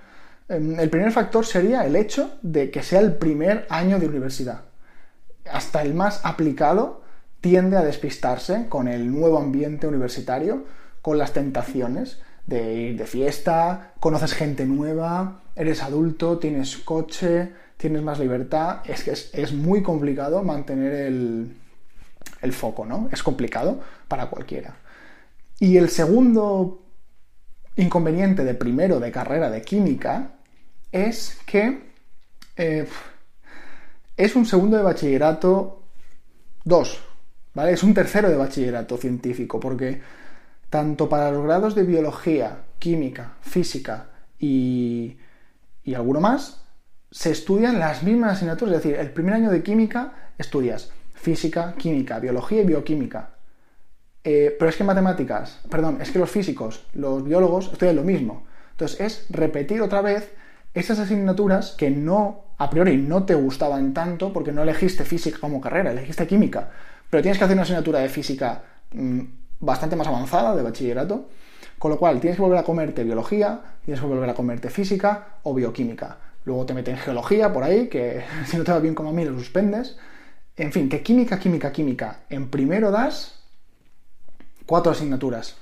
Em, 0.49 0.81
el 0.81 0.91
primer 0.91 1.12
factor 1.12 1.47
sería 1.47 1.87
el 1.87 1.95
hecho 1.95 2.39
de 2.43 2.73
que 2.73 2.83
sea 2.83 2.99
el 2.99 3.15
primer 3.15 3.69
año 3.71 4.01
de 4.01 4.09
universidad. 4.09 4.62
Hasta 5.49 5.81
el 5.81 5.95
más 5.95 6.25
aplicado 6.25 7.03
tiende 7.41 7.77
a 7.77 7.85
despistarse 7.85 8.67
con 8.69 8.89
el 8.89 9.12
nuevo 9.12 9.39
ambiente 9.39 9.87
universitario, 9.87 10.65
con 11.07 11.19
las 11.19 11.33
tentaciones 11.33 12.19
de 12.49 12.75
ir 12.75 12.99
de 12.99 13.07
fiesta, 13.07 13.92
conoces 14.01 14.35
gente 14.35 14.66
nueva, 14.66 15.42
eres 15.55 15.81
adulto, 15.85 16.38
tienes 16.38 16.79
coche, 16.79 17.53
tienes 17.77 18.03
más 18.03 18.19
libertad. 18.19 18.81
Es 18.85 19.05
que 19.05 19.12
es, 19.12 19.53
muy 19.53 19.85
complicado 19.85 20.42
mantener 20.42 20.92
el, 20.92 21.57
el 22.42 22.53
foco, 22.53 22.85
¿no? 22.85 23.09
Es 23.12 23.23
complicado 23.23 23.81
para 24.09 24.27
cualquiera. 24.27 24.79
Y 25.61 25.77
el 25.77 25.90
segundo 25.90 26.83
inconveniente 27.77 28.42
de 28.42 28.55
primero 28.55 28.99
de 28.99 29.12
carrera 29.12 29.49
de 29.49 29.62
química 29.62 30.33
es 30.90 31.38
que 31.47 31.83
eh, 32.57 32.88
es 34.16 34.35
un 34.35 34.45
segundo 34.45 34.77
de 34.77 34.83
bachillerato 34.83 35.85
2, 36.64 37.01
¿vale? 37.55 37.75
Es 37.75 37.85
un 37.85 37.95
tercero 37.95 38.29
de 38.29 38.35
bachillerato 38.35 38.97
científico, 38.97 39.61
porque 39.61 40.26
tanto 40.71 41.09
para 41.09 41.31
los 41.31 41.45
grados 41.45 41.75
de 41.75 41.85
biología, 41.85 42.65
química, 42.79 43.35
física 43.41 44.07
y, 44.39 45.17
y 45.85 45.95
alguno 45.95 46.21
más, 46.21 46.63
se 47.11 47.31
estudian 47.31 47.79
las 47.79 48.03
mismas 48.03 48.37
asignaturas. 48.37 48.77
Es 48.77 48.83
decir, 48.83 48.99
el 48.99 49.11
primer 49.11 49.35
año 49.35 49.51
de 49.51 49.63
química 49.63 50.13
estudias 50.39 50.91
física, 51.15 51.75
química, 51.77 52.21
biología 52.21 52.63
y 52.63 52.67
bioquímica. 52.67 53.31
Eh, 54.23 54.55
pero 54.59 54.69
es 54.69 54.77
que 54.77 54.85
matemáticas, 54.85 55.61
perdón, 55.71 55.99
es 56.01 56.11
que 56.11 56.19
los 56.19 56.31
físicos, 56.31 56.85
los 56.95 57.25
biólogos 57.25 57.73
estudian 57.73 57.97
lo 57.97 58.03
mismo. 58.03 58.45
Entonces 58.73 59.01
es 59.01 59.27
repetir 59.31 59.81
otra 59.81 60.03
vez 60.03 60.33
esas 60.75 60.99
asignaturas 60.99 61.75
que 61.79 61.91
no, 61.91 62.45
a 62.59 62.69
priori, 62.69 62.97
no 62.97 63.25
te 63.25 63.35
gustaban 63.35 63.95
tanto 63.95 64.33
porque 64.33 64.53
no 64.53 64.63
elegiste 64.63 65.05
física 65.05 65.39
como 65.41 65.61
carrera, 65.61 65.93
elegiste 65.93 66.27
química, 66.27 66.71
pero 67.09 67.23
tienes 67.23 67.39
que 67.39 67.45
hacer 67.45 67.55
una 67.55 67.63
asignatura 67.63 68.01
de 68.01 68.09
física 68.09 68.63
mm, 68.93 69.21
bastante 69.61 69.97
más 69.97 70.07
avanzada, 70.07 70.55
de 70.55 70.62
bachillerato, 70.62 71.29
con 71.79 71.90
lo 71.90 71.99
cual 71.99 72.21
tienes 72.21 72.37
que 72.37 72.42
volver 72.42 72.59
a 72.59 72.64
comerte 72.64 73.05
biología, 73.05 73.61
tienes 73.85 74.01
que 74.01 74.07
volver 74.07 74.29
a 74.29 74.35
comerte 74.35 74.71
física 74.71 75.38
o 75.42 75.55
bioquímica. 75.55 76.19
Luego 76.45 76.64
te 76.64 76.75
meten 76.75 76.97
geología 76.97 77.53
por 77.53 77.64
ahí, 77.64 77.88
que 77.88 78.23
si 78.47 78.57
no 78.57 78.64
te 78.64 78.73
va 78.73 78.79
bien 78.79 78.95
como 78.95 79.11
a 79.11 79.12
mí 79.12 79.25
lo 79.25 79.37
suspendes. 79.38 79.97
En 80.57 80.73
fin, 80.73 80.88
que 80.88 81.03
química, 81.03 81.38
química, 81.38 81.73
química. 81.73 82.21
En 82.31 82.49
primero 82.49 82.90
das 82.90 83.42
cuatro 84.64 84.92
asignaturas. 84.92 85.57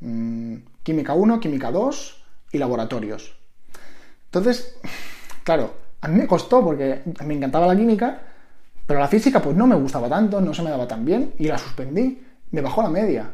Mm, 0.00 0.56
química 0.82 1.12
1, 1.12 1.40
química 1.40 1.70
2 1.70 2.24
y 2.52 2.58
laboratorios. 2.58 3.36
Entonces, 4.26 4.76
claro, 5.44 5.74
a 6.00 6.08
mí 6.08 6.18
me 6.18 6.26
costó 6.26 6.62
porque 6.64 7.02
me 7.24 7.34
encantaba 7.34 7.66
la 7.66 7.76
química, 7.76 8.20
pero 8.86 9.00
la 9.00 9.08
física 9.08 9.42
pues 9.42 9.56
no 9.56 9.66
me 9.66 9.76
gustaba 9.76 10.08
tanto, 10.08 10.40
no 10.40 10.54
se 10.54 10.62
me 10.62 10.70
daba 10.70 10.88
tan 10.88 11.04
bien 11.04 11.34
y 11.38 11.46
la 11.46 11.58
suspendí, 11.58 12.22
me 12.50 12.60
bajó 12.60 12.82
la 12.82 12.90
media. 12.90 13.30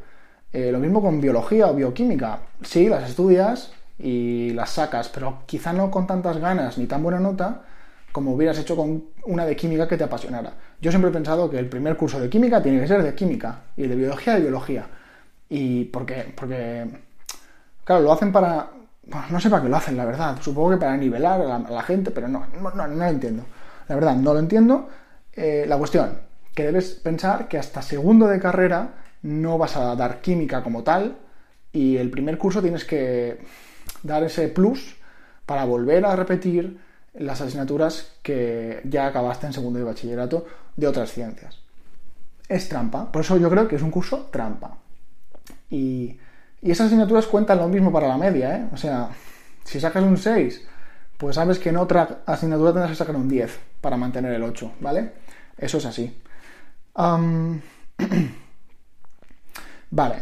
Eh, 0.52 0.70
lo 0.72 0.78
mismo 0.78 1.02
con 1.02 1.20
biología 1.20 1.68
o 1.68 1.74
bioquímica. 1.74 2.40
Sí, 2.62 2.88
las 2.88 3.08
estudias 3.08 3.72
y 3.98 4.50
las 4.50 4.70
sacas, 4.70 5.08
pero 5.08 5.42
quizá 5.46 5.72
no 5.72 5.90
con 5.90 6.06
tantas 6.06 6.38
ganas 6.38 6.78
ni 6.78 6.86
tan 6.86 7.02
buena 7.02 7.20
nota 7.20 7.62
como 8.12 8.32
hubieras 8.32 8.58
hecho 8.58 8.76
con 8.76 9.04
una 9.26 9.44
de 9.44 9.56
química 9.56 9.86
que 9.86 9.98
te 9.98 10.04
apasionara. 10.04 10.54
Yo 10.80 10.90
siempre 10.90 11.10
he 11.10 11.12
pensado 11.12 11.50
que 11.50 11.58
el 11.58 11.68
primer 11.68 11.96
curso 11.96 12.18
de 12.18 12.30
química 12.30 12.62
tiene 12.62 12.80
que 12.80 12.88
ser 12.88 13.02
de 13.02 13.14
química 13.14 13.60
y 13.76 13.86
de 13.86 13.94
biología 13.94 14.34
de 14.34 14.40
biología. 14.40 14.86
Y 15.48 15.84
porque, 15.84 16.32
porque 16.34 16.86
claro, 17.84 18.02
lo 18.02 18.12
hacen 18.12 18.32
para 18.32 18.70
no 19.30 19.40
sé 19.40 19.50
para 19.50 19.62
qué 19.62 19.68
lo 19.68 19.76
hacen, 19.76 19.96
la 19.96 20.04
verdad. 20.04 20.36
Supongo 20.40 20.70
que 20.70 20.76
para 20.78 20.96
nivelar 20.96 21.40
a 21.40 21.58
la, 21.58 21.82
gente, 21.82 22.10
pero 22.10 22.28
no, 22.28 22.46
no, 22.60 22.86
lo 22.86 23.04
entiendo. 23.04 23.44
La 23.88 23.94
verdad, 23.94 24.16
no 24.16 24.32
lo 24.32 24.40
entiendo. 24.40 24.88
Eh, 25.32 25.64
la 25.68 25.78
cuestión, 25.78 26.18
que 26.54 26.64
debes 26.64 26.92
pensar 26.92 27.48
que 27.48 27.58
hasta 27.58 27.82
segundo 27.82 28.26
de 28.26 28.40
carrera 28.40 29.05
no 29.22 29.58
vas 29.58 29.76
a 29.76 29.94
dar 29.96 30.20
química 30.20 30.62
como 30.62 30.82
tal 30.82 31.18
y 31.72 31.96
el 31.96 32.10
primer 32.10 32.38
curso 32.38 32.62
tienes 32.62 32.84
que 32.84 33.38
dar 34.02 34.22
ese 34.22 34.48
plus 34.48 34.96
para 35.44 35.64
volver 35.64 36.04
a 36.04 36.16
repetir 36.16 36.78
las 37.14 37.40
asignaturas 37.40 38.12
que 38.22 38.80
ya 38.84 39.06
acabaste 39.06 39.46
en 39.46 39.52
segundo 39.52 39.78
de 39.78 39.84
bachillerato 39.84 40.46
de 40.76 40.86
otras 40.86 41.12
ciencias. 41.12 41.58
Es 42.48 42.68
trampa, 42.68 43.10
por 43.10 43.22
eso 43.22 43.36
yo 43.36 43.50
creo 43.50 43.66
que 43.66 43.76
es 43.76 43.82
un 43.82 43.90
curso 43.90 44.28
trampa. 44.30 44.78
Y 45.70 46.18
y 46.66 46.70
esas 46.70 46.88
asignaturas 46.88 47.26
cuentan 47.26 47.58
lo 47.58 47.68
mismo 47.68 47.92
para 47.92 48.08
la 48.08 48.18
media, 48.18 48.56
¿eh? 48.56 48.68
O 48.72 48.76
sea, 48.76 49.10
si 49.64 49.78
sacas 49.78 50.02
un 50.02 50.16
6, 50.16 50.66
pues 51.16 51.36
sabes 51.36 51.58
que 51.58 51.68
en 51.68 51.76
otra 51.76 52.22
asignatura 52.26 52.72
tendrás 52.72 52.90
que 52.90 52.96
sacar 52.96 53.14
un 53.16 53.28
10 53.28 53.58
para 53.80 53.96
mantener 53.96 54.32
el 54.32 54.42
8, 54.42 54.72
¿vale? 54.80 55.12
Eso 55.56 55.78
es 55.78 55.86
así. 55.86 56.20
vale. 59.90 60.16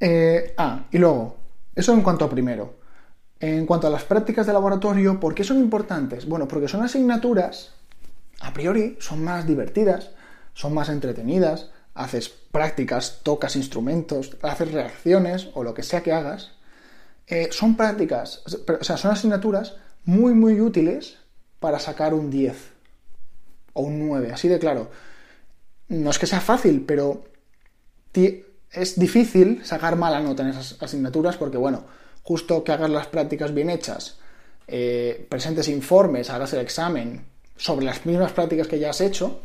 Eh, 0.00 0.54
ah, 0.56 0.84
y 0.90 0.98
luego, 0.98 1.36
eso 1.74 1.92
en 1.92 2.02
cuanto 2.02 2.24
a 2.24 2.30
primero. 2.30 2.74
En 3.40 3.66
cuanto 3.66 3.86
a 3.86 3.90
las 3.90 4.04
prácticas 4.04 4.46
de 4.46 4.52
laboratorio, 4.52 5.18
¿por 5.20 5.34
qué 5.34 5.44
son 5.44 5.58
importantes? 5.58 6.26
Bueno, 6.26 6.48
porque 6.48 6.68
son 6.68 6.82
asignaturas, 6.82 7.72
a 8.40 8.52
priori, 8.52 8.96
son 9.00 9.22
más 9.22 9.46
divertidas, 9.46 10.10
son 10.54 10.72
más 10.74 10.88
entretenidas, 10.88 11.70
haces 11.94 12.28
prácticas, 12.28 13.20
tocas 13.22 13.56
instrumentos, 13.56 14.36
haces 14.42 14.72
reacciones 14.72 15.48
o 15.54 15.62
lo 15.62 15.74
que 15.74 15.82
sea 15.82 16.02
que 16.02 16.12
hagas, 16.12 16.52
eh, 17.26 17.48
son 17.50 17.76
prácticas, 17.76 18.42
o 18.46 18.84
sea, 18.84 18.96
son 18.96 19.12
asignaturas 19.12 19.76
muy, 20.04 20.34
muy 20.34 20.60
útiles 20.60 21.18
para 21.60 21.78
sacar 21.78 22.14
un 22.14 22.30
10 22.30 22.56
o 23.72 23.82
un 23.82 24.06
9, 24.06 24.32
así 24.32 24.48
de 24.48 24.58
claro. 24.58 24.90
no 25.88 26.10
es 26.10 26.18
que 26.18 26.26
sea 26.26 26.40
fácil, 26.40 26.84
pero 26.86 27.24
es 28.74 28.98
difícil 28.98 29.64
sacar 29.64 29.96
mala 29.96 30.20
nota 30.20 30.42
en 30.42 30.50
esas 30.50 30.76
asignaturas 30.82 31.36
porque, 31.36 31.56
bueno, 31.56 31.84
justo 32.22 32.64
que 32.64 32.72
hagas 32.72 32.90
las 32.90 33.06
prácticas 33.06 33.54
bien 33.54 33.70
hechas, 33.70 34.18
eh, 34.66 35.26
presentes 35.28 35.68
informes, 35.68 36.30
hagas 36.30 36.52
el 36.54 36.60
examen 36.60 37.24
sobre 37.56 37.86
las 37.86 38.04
mismas 38.06 38.32
prácticas 38.32 38.66
que 38.66 38.78
ya 38.78 38.90
has 38.90 39.00
hecho, 39.00 39.40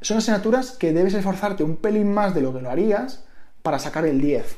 son 0.00 0.18
asignaturas 0.18 0.72
que 0.72 0.92
debes 0.92 1.14
esforzarte 1.14 1.64
un 1.64 1.76
pelín 1.76 2.12
más 2.12 2.34
de 2.34 2.40
lo 2.40 2.52
que 2.52 2.60
lo 2.60 2.70
harías 2.70 3.24
para 3.62 3.78
sacar 3.78 4.04
el 4.06 4.20
10. 4.20 4.56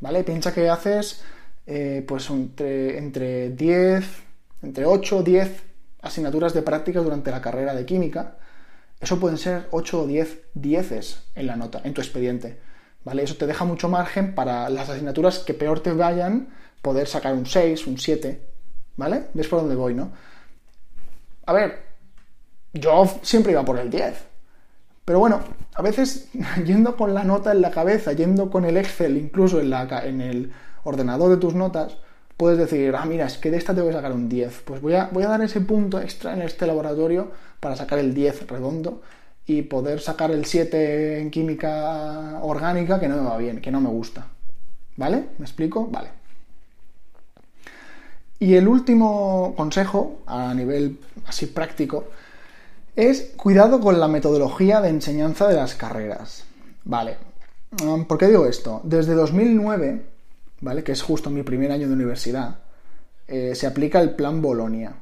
¿Vale? 0.00 0.24
Piensa 0.24 0.52
que 0.52 0.68
haces 0.68 1.22
eh, 1.66 2.04
pues 2.06 2.28
entre, 2.28 2.98
entre 2.98 3.50
10, 3.50 4.04
entre 4.62 4.84
8 4.84 5.16
o 5.16 5.22
10 5.22 5.62
asignaturas 6.02 6.52
de 6.52 6.62
prácticas 6.62 7.04
durante 7.04 7.30
la 7.30 7.40
carrera 7.40 7.74
de 7.74 7.86
química. 7.86 8.36
Eso 9.00 9.18
pueden 9.18 9.38
ser 9.38 9.66
8 9.70 10.02
o 10.02 10.06
10 10.06 10.40
dieces 10.54 11.22
en 11.34 11.46
la 11.46 11.56
nota, 11.56 11.80
en 11.84 11.94
tu 11.94 12.00
expediente. 12.00 12.58
¿Vale? 13.06 13.22
Eso 13.22 13.36
te 13.36 13.46
deja 13.46 13.64
mucho 13.64 13.88
margen 13.88 14.34
para 14.34 14.68
las 14.68 14.88
asignaturas 14.88 15.38
que 15.38 15.54
peor 15.54 15.78
te 15.78 15.92
vayan, 15.92 16.48
poder 16.82 17.06
sacar 17.06 17.34
un 17.34 17.46
6, 17.46 17.86
un 17.86 17.98
7. 17.98 18.40
¿Vale? 18.96 19.28
¿Ves 19.32 19.46
por 19.46 19.60
dónde 19.60 19.76
voy, 19.76 19.94
no? 19.94 20.10
A 21.46 21.52
ver, 21.52 21.84
yo 22.72 23.04
siempre 23.22 23.52
iba 23.52 23.64
por 23.64 23.78
el 23.78 23.90
10. 23.90 24.12
Pero 25.04 25.20
bueno, 25.20 25.38
a 25.74 25.82
veces 25.82 26.30
yendo 26.66 26.96
con 26.96 27.14
la 27.14 27.22
nota 27.22 27.52
en 27.52 27.60
la 27.60 27.70
cabeza, 27.70 28.12
yendo 28.12 28.50
con 28.50 28.64
el 28.64 28.76
Excel 28.76 29.16
incluso 29.16 29.60
en, 29.60 29.70
la, 29.70 30.04
en 30.04 30.20
el 30.20 30.52
ordenador 30.82 31.30
de 31.30 31.36
tus 31.36 31.54
notas, 31.54 31.98
puedes 32.36 32.58
decir, 32.58 32.92
ah, 32.96 33.04
mira, 33.04 33.26
es 33.26 33.38
que 33.38 33.52
de 33.52 33.58
esta 33.58 33.72
te 33.72 33.88
a 33.88 33.92
sacar 33.92 34.10
un 34.10 34.28
10. 34.28 34.62
Pues 34.64 34.82
voy 34.82 34.94
a, 34.94 35.10
voy 35.12 35.22
a 35.22 35.28
dar 35.28 35.42
ese 35.42 35.60
punto 35.60 36.00
extra 36.00 36.32
en 36.32 36.42
este 36.42 36.66
laboratorio 36.66 37.30
para 37.60 37.76
sacar 37.76 38.00
el 38.00 38.14
10 38.14 38.48
redondo 38.48 39.00
y 39.46 39.62
poder 39.62 40.00
sacar 40.00 40.30
el 40.30 40.44
7 40.44 41.20
en 41.20 41.30
química 41.30 42.40
orgánica 42.42 42.98
que 42.98 43.08
no 43.08 43.16
me 43.16 43.28
va 43.28 43.36
bien, 43.38 43.60
que 43.60 43.70
no 43.70 43.80
me 43.80 43.88
gusta. 43.88 44.26
¿Vale? 44.96 45.28
¿Me 45.38 45.44
explico? 45.44 45.86
Vale. 45.86 46.08
Y 48.38 48.54
el 48.54 48.68
último 48.68 49.54
consejo, 49.56 50.18
a 50.26 50.52
nivel 50.52 50.98
así 51.26 51.46
práctico, 51.46 52.08
es 52.94 53.32
cuidado 53.36 53.80
con 53.80 54.00
la 54.00 54.08
metodología 54.08 54.80
de 54.80 54.88
enseñanza 54.88 55.46
de 55.48 55.54
las 55.54 55.74
carreras. 55.74 56.44
Vale. 56.84 57.16
Um, 57.82 58.04
¿Por 58.04 58.18
qué 58.18 58.26
digo 58.28 58.46
esto? 58.46 58.80
Desde 58.84 59.14
2009 59.14 60.16
¿vale? 60.60 60.84
que 60.84 60.92
es 60.92 61.02
justo 61.02 61.30
mi 61.30 61.42
primer 61.42 61.72
año 61.72 61.88
de 61.88 61.94
universidad, 61.94 62.58
eh, 63.26 63.54
se 63.54 63.66
aplica 63.66 64.00
el 64.00 64.14
plan 64.14 64.40
Bolonia. 64.40 64.94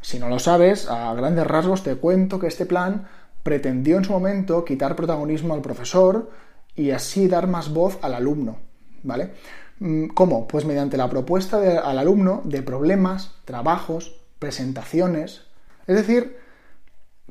Si 0.00 0.18
no 0.18 0.28
lo 0.28 0.38
sabes, 0.38 0.88
a 0.88 1.14
grandes 1.14 1.46
rasgos 1.46 1.82
te 1.82 1.96
cuento 1.96 2.38
que 2.38 2.46
este 2.46 2.66
plan 2.66 3.08
pretendió 3.44 3.98
en 3.98 4.04
su 4.04 4.12
momento 4.12 4.64
quitar 4.64 4.96
protagonismo 4.96 5.54
al 5.54 5.60
profesor 5.60 6.30
y 6.74 6.90
así 6.90 7.28
dar 7.28 7.46
más 7.46 7.72
voz 7.72 7.98
al 8.02 8.14
alumno. 8.14 8.58
¿Vale? 9.04 9.34
Mm, 9.78 10.08
¿Cómo? 10.08 10.48
Pues 10.48 10.64
mediante 10.64 10.96
la 10.96 11.08
propuesta 11.08 11.80
al 11.88 11.98
alumno 11.98 12.42
de 12.44 12.62
problemas, 12.62 13.36
trabajos, 13.44 14.20
presentaciones. 14.40 15.42
Es 15.86 15.94
decir, 15.94 16.38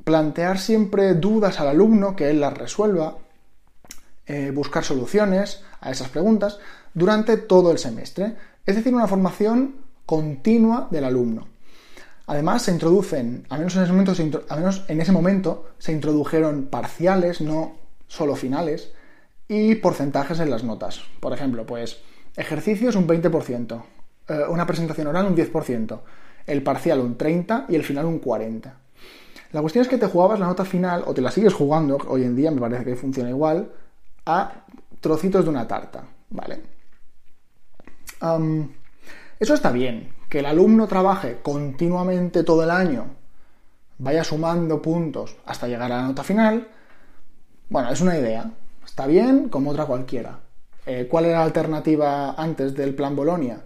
plantear 0.03 0.59
siempre 0.59 1.15
dudas 1.15 1.59
al 1.59 1.67
alumno, 1.67 2.15
que 2.15 2.29
él 2.29 2.39
las 2.39 2.57
resuelva, 2.57 3.17
eh, 4.25 4.51
buscar 4.53 4.83
soluciones 4.83 5.63
a 5.81 5.91
esas 5.91 6.09
preguntas, 6.09 6.59
durante 6.93 7.37
todo 7.37 7.71
el 7.71 7.79
semestre, 7.79 8.35
es 8.65 8.75
decir, 8.75 8.93
una 8.93 9.07
formación 9.07 9.75
continua 10.05 10.87
del 10.91 11.05
alumno. 11.05 11.47
Además, 12.25 12.63
se 12.63 12.71
introducen, 12.71 13.45
al 13.49 13.59
menos 13.59 13.75
en 13.75 13.83
ese 15.01 15.11
momento, 15.11 15.65
se, 15.77 15.91
introdujeron 15.91 16.67
parciales, 16.67 17.41
no 17.41 17.75
solo 18.07 18.35
finales, 18.35 18.93
y 19.47 19.75
porcentajes 19.75 20.39
en 20.39 20.49
las 20.49 20.63
notas. 20.63 21.01
Por 21.19 21.33
ejemplo, 21.33 21.65
pues 21.65 21.99
ejercicios 22.37 22.95
un 22.95 23.07
20%, 23.07 23.83
eh, 24.29 24.43
una 24.49 24.65
presentación 24.65 25.07
oral 25.07 25.25
un 25.25 25.35
10%, 25.35 25.99
el 26.47 26.63
parcial 26.63 26.99
un 27.01 27.17
30% 27.17 27.65
y 27.69 27.75
el 27.75 27.83
final 27.83 28.05
un 28.05 28.21
40%. 28.21 28.71
La 29.51 29.61
cuestión 29.61 29.83
es 29.83 29.87
que 29.87 29.99
te 29.99 30.07
jugabas 30.07 30.39
la 30.39 30.47
nota 30.47 30.65
final, 30.65 31.03
o 31.05 31.13
te 31.13 31.21
la 31.21 31.29
sigues 31.29 31.53
jugando, 31.53 31.97
hoy 32.07 32.23
en 32.23 32.35
día 32.35 32.49
me 32.49 32.59
parece 32.59 32.85
que 32.85 32.95
funciona 32.95 33.29
igual, 33.29 33.71
a 34.25 34.65
trocitos 34.99 35.43
de 35.43 35.49
una 35.49 35.67
tarta, 35.67 36.05
¿vale? 36.29 36.73
eso 39.37 39.53
está 39.53 39.69
bien, 39.71 40.13
que 40.33 40.39
el 40.39 40.47
alumno 40.47 40.87
trabaje 40.87 41.37
continuamente 41.43 42.43
todo 42.43 42.63
el 42.63 42.71
año, 42.71 43.05
vaya 43.99 44.23
sumando 44.23 44.81
puntos 44.81 45.35
hasta 45.45 45.67
llegar 45.67 45.91
a 45.91 45.97
la 45.97 46.07
nota 46.07 46.23
final, 46.23 46.69
bueno, 47.69 47.91
es 47.91 48.01
una 48.01 48.17
idea. 48.17 48.49
Está 48.83 49.05
bien 49.05 49.49
como 49.49 49.69
otra 49.69 49.85
cualquiera. 49.85 50.39
Eh, 50.87 51.07
¿Cuál 51.07 51.25
era 51.25 51.37
la 51.37 51.43
alternativa 51.43 52.31
antes 52.31 52.73
del 52.73 52.95
plan 52.95 53.15
Bolonia? 53.15 53.61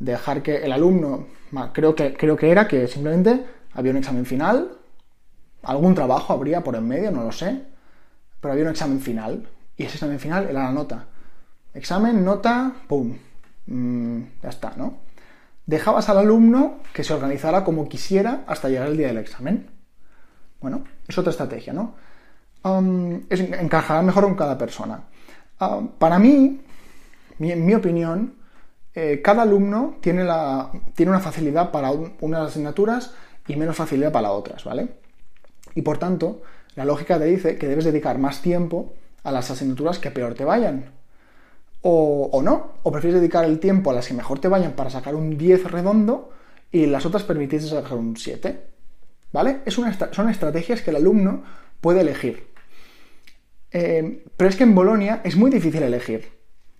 Dejar 0.00 0.42
que 0.42 0.64
el 0.64 0.72
alumno, 0.72 1.28
creo 1.72 1.94
que, 1.94 2.14
creo 2.14 2.36
que 2.36 2.50
era 2.50 2.66
que 2.66 2.88
simplemente 2.88 3.46
había 3.72 3.92
un 3.92 3.98
examen 3.98 4.26
final, 4.26 4.76
algún 5.62 5.94
trabajo 5.94 6.32
habría 6.32 6.64
por 6.64 6.74
en 6.74 6.88
medio, 6.88 7.12
no 7.12 7.22
lo 7.22 7.30
sé, 7.30 7.62
pero 8.40 8.54
había 8.54 8.64
un 8.64 8.72
examen 8.72 9.00
final 9.00 9.48
y 9.76 9.84
ese 9.84 9.98
examen 9.98 10.18
final 10.18 10.48
era 10.50 10.64
la 10.64 10.72
nota. 10.72 11.06
Examen, 11.72 12.24
nota, 12.24 12.72
¡pum! 12.88 13.16
Mm, 13.66 14.22
ya 14.42 14.48
está, 14.48 14.72
¿no? 14.76 15.01
Dejabas 15.66 16.08
al 16.08 16.18
alumno 16.18 16.78
que 16.92 17.04
se 17.04 17.14
organizara 17.14 17.64
como 17.64 17.88
quisiera 17.88 18.44
hasta 18.46 18.68
llegar 18.68 18.88
el 18.88 18.96
día 18.96 19.08
del 19.08 19.18
examen. 19.18 19.70
Bueno, 20.60 20.84
es 21.06 21.16
otra 21.18 21.30
estrategia, 21.30 21.72
¿no? 21.72 21.94
encajará 22.64 24.02
mejor 24.02 24.24
con 24.24 24.36
cada 24.36 24.56
persona. 24.56 25.02
para 25.98 26.18
mí, 26.18 26.60
en 27.40 27.66
mi 27.66 27.74
opinión, 27.74 28.34
eh, 28.94 29.20
cada 29.22 29.42
alumno 29.42 29.96
tiene 30.00 30.22
una 30.22 31.20
facilidad 31.20 31.70
para 31.70 31.90
unas 31.90 32.50
asignaturas 32.50 33.14
y 33.48 33.56
menos 33.56 33.76
facilidad 33.76 34.12
para 34.12 34.30
otras, 34.30 34.64
¿vale? 34.64 34.96
Y 35.74 35.82
por 35.82 35.98
tanto, 35.98 36.42
la 36.74 36.84
lógica 36.84 37.18
te 37.18 37.24
dice 37.24 37.58
que 37.58 37.68
debes 37.68 37.84
dedicar 37.84 38.18
más 38.18 38.42
tiempo 38.42 38.94
a 39.24 39.32
las 39.32 39.50
asignaturas 39.50 39.98
que 39.98 40.10
peor 40.10 40.34
te 40.34 40.44
vayan 40.44 41.01
o, 41.82 42.40
no, 42.42 42.74
o 42.82 42.92
prefieres 42.92 43.20
dedicar 43.20 43.44
el 43.44 43.58
tiempo 43.58 43.90
a 43.90 43.94
las 43.94 44.06
que 44.06 44.14
mejor 44.14 44.38
te 44.38 44.48
vayan 44.48 44.72
para 44.72 44.90
sacar 44.90 45.14
un 45.14 45.36
10 45.36 45.70
redondo 45.70 46.30
y 46.70 46.86
las 46.86 47.04
otras 47.04 47.24
permitirse 47.24 47.68
sacar 47.68 47.98
un 47.98 48.16
7. 48.16 48.66
¿Vale? 49.32 49.62
Son 49.66 50.28
estrategias 50.28 50.82
que 50.82 50.90
el 50.90 50.96
alumno 50.96 51.42
puede 51.80 52.02
elegir. 52.02 52.52
Eh, 53.72 54.24
pero 54.36 54.50
es 54.50 54.56
que 54.56 54.64
en 54.64 54.74
Bolonia 54.74 55.22
es 55.24 55.36
muy 55.36 55.50
difícil 55.50 55.82
elegir, 55.82 56.30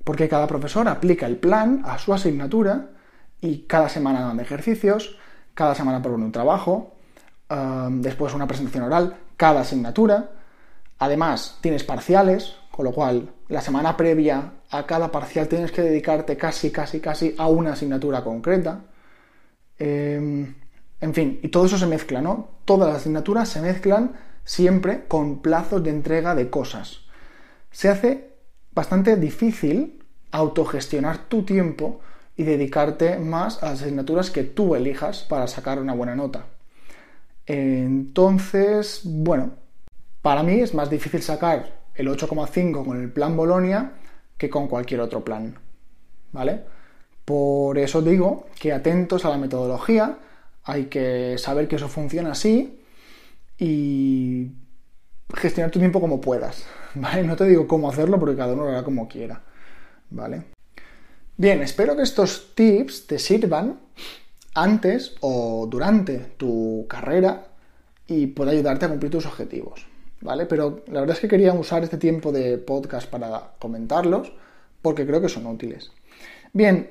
porque 0.05 0.29
cada 0.29 0.47
profesor 0.47 0.87
aplica 0.89 1.27
el 1.27 1.37
plan 1.37 1.83
a 1.87 1.99
su 1.99 2.13
asignatura 2.13 2.91
y 3.41 3.63
cada 3.63 3.89
semana 3.89 4.21
dan 4.21 4.41
ejercicios, 4.41 5.19
cada 5.55 5.75
semana 5.75 6.03
propone 6.03 6.27
un 6.27 6.33
trabajo, 6.33 6.95
eh, 7.49 7.89
después 7.91 8.35
una 8.35 8.47
presentación 8.47 8.85
oral, 8.85 9.17
cada 9.37 9.63
asignatura. 9.63 10.31
Además, 11.03 11.59
tienes 11.61 11.83
parciales, 11.83 12.55
con 12.71 12.85
lo 12.85 12.93
cual 12.93 13.29
la 13.49 13.61
semana 13.61 13.97
previa 13.97 14.53
a 14.71 14.87
cada 14.87 15.11
parcial 15.11 15.49
tienes 15.49 15.73
que 15.73 15.83
dedicarte 15.83 16.37
casi, 16.37 16.71
casi, 16.71 17.01
casi 17.01 17.35
a 17.39 17.49
una 17.49 17.73
asignatura 17.73 18.23
concreta. 18.23 18.83
Em, 19.81 20.55
en 21.01 21.13
fin, 21.13 21.41
y 21.43 21.49
todo 21.49 21.67
eso 21.67 21.77
se 21.77 21.89
mezcla, 21.89 22.23
¿no? 22.23 22.51
Todas 22.65 22.89
las 22.89 22.99
asignaturas 22.99 23.49
se 23.49 23.61
mezclan 23.61 24.13
siempre 24.45 25.09
con 25.09 25.43
plazos 25.43 25.83
de 25.83 25.91
entrega 25.91 26.37
de 26.37 26.51
cosas. 26.51 27.01
Se 27.73 27.89
hace 27.89 28.37
bastante 28.71 29.17
difícil 29.17 30.05
autogestionar 30.31 31.27
tu 31.27 31.43
tiempo 31.43 31.99
y 32.37 32.45
dedicarte 32.45 33.19
más 33.19 33.61
a 33.61 33.71
las 33.71 33.83
asignaturas 33.83 34.31
que 34.31 34.45
tú 34.45 34.77
elijas 34.77 35.25
para 35.25 35.49
sacar 35.49 35.81
una 35.81 35.95
buena 35.95 36.15
nota. 36.15 36.47
Entonces, 37.45 39.01
bueno, 39.03 39.62
para 40.23 40.43
mí 40.43 40.61
es 40.61 40.73
más 40.73 40.89
difícil 40.89 41.21
sacar 41.21 41.83
el 41.95 42.09
8,5 42.09 42.85
con 42.85 43.01
el 43.01 43.13
plan 43.13 43.37
Bolonia 43.37 43.93
que 44.39 44.49
con 44.49 44.69
cualquier 44.69 45.01
otro 45.01 45.25
plan. 45.25 45.59
¿Vale? 46.33 46.63
Por 47.25 47.79
eso 47.79 48.03
digo 48.03 48.47
que 48.59 48.73
atentos 48.73 49.25
a 49.25 49.29
la 49.31 49.39
metodología, 49.39 50.19
hay 50.65 50.87
que 50.87 51.37
saber 51.39 51.69
que 51.69 51.77
eso 51.77 51.89
funciona 51.89 52.33
así 52.33 52.81
y 53.59 54.53
gestionar 55.35 55.71
tu 55.71 55.79
tiempo 55.79 56.01
como 56.01 56.21
puedas. 56.21 56.65
¿Vale? 56.95 57.25
No 57.25 57.37
te 57.37 57.47
digo 57.47 57.67
cómo 57.67 57.91
hacerlo 57.91 58.19
porque 58.19 58.37
cada 58.37 58.55
uno 58.55 58.65
lo 58.65 58.71
hará 58.71 58.83
como 58.85 59.09
quiera. 59.09 59.43
¿Vale? 60.11 60.45
Bien, 61.37 61.63
espero 61.63 61.97
que 61.97 62.03
estos 62.03 62.55
tips 62.55 63.07
te 63.07 63.19
sirvan 63.19 63.81
antes 64.55 65.17
o 65.21 65.67
durante 65.69 66.19
tu 66.19 66.87
carrera 66.89 67.47
y 68.07 68.29
pueda 68.29 68.53
ayudarte 68.53 68.85
a 68.85 68.89
cumplir 68.89 69.11
tus 69.11 69.27
objetivos. 69.27 69.92
¿Vale? 70.23 70.47
Pero 70.47 70.83
la 70.87 71.01
verdad 71.01 71.17
es 71.17 71.21
que 71.21 71.29
quería 71.29 71.53
usar 71.53 71.83
este 71.83 71.99
tiempo 71.99 72.33
de 72.33 72.59
podcast 72.59 73.09
para 73.09 73.53
comentarlos 73.59 74.33
porque 74.81 75.07
creo 75.07 75.21
que 75.21 75.29
son 75.29 75.47
útiles. 75.47 75.91
Bien, 76.53 76.91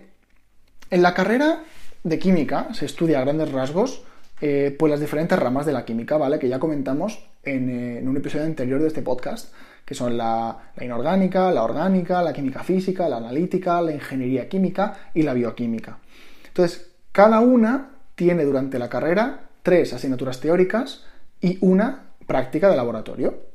en 0.90 1.02
la 1.02 1.14
carrera 1.14 1.64
de 2.04 2.20
química 2.20 2.74
se 2.74 2.86
estudia 2.86 3.20
a 3.20 3.22
grandes 3.22 3.52
rasgos 3.52 4.04
eh, 4.44 4.76
pues 4.78 4.90
las 4.90 5.00
diferentes 5.00 5.38
ramas 5.38 5.68
de 5.68 5.72
la 5.72 5.86
química, 5.86 6.18
¿vale? 6.18 6.40
Que 6.40 6.50
ya 6.50 6.58
comentamos 6.58 7.24
en, 7.44 7.70
eh, 7.70 8.02
un 8.04 8.18
episodio 8.18 8.46
anterior 8.46 8.82
de 8.82 8.88
este 8.88 9.04
podcast, 9.04 9.54
que 9.86 9.94
son 9.94 10.18
la, 10.18 10.72
inorgánica, 10.82 11.52
la 11.52 11.64
orgánica, 11.64 12.24
la 12.24 12.34
química 12.34 12.64
física, 12.64 13.08
la 13.08 13.18
analítica, 13.18 13.80
la 13.84 13.92
ingeniería 13.92 14.50
química 14.50 15.12
y 15.14 15.22
la 15.22 15.36
bioquímica. 15.36 16.00
Entonces, 16.48 16.90
cada 17.12 17.40
una 17.40 17.92
tiene 18.16 18.44
durante 18.44 18.80
la 18.80 18.90
carrera 18.90 19.50
tres 19.62 19.94
asignaturas 19.94 20.40
teóricas 20.40 21.06
y 21.40 21.60
una 21.62 22.11
práctica 22.28 22.70
de 22.70 22.76
laboratorio. 22.76 23.52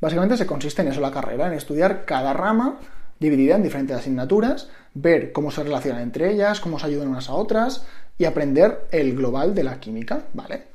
Básicamente 0.00 0.36
se 0.36 0.46
consiste 0.46 0.82
en 0.82 0.88
eso 0.88 1.00
la 1.00 1.10
carrera, 1.10 1.46
en 1.46 1.54
estudiar 1.54 2.04
cada 2.04 2.32
rama 2.32 2.78
dividida 3.18 3.56
en 3.56 3.62
diferentes 3.62 3.96
asignaturas, 3.96 4.68
ver 4.94 5.32
cómo 5.32 5.50
se 5.50 5.64
relacionan 5.64 6.02
entre 6.02 6.32
ellas, 6.32 6.60
cómo 6.60 6.78
se 6.78 6.86
ayudan 6.86 7.08
unas 7.08 7.28
a 7.28 7.34
otras 7.34 7.84
y 8.16 8.24
aprender 8.24 8.86
el 8.90 9.16
global 9.16 9.54
de 9.54 9.64
la 9.64 9.80
química, 9.80 10.22
¿vale? 10.34 10.68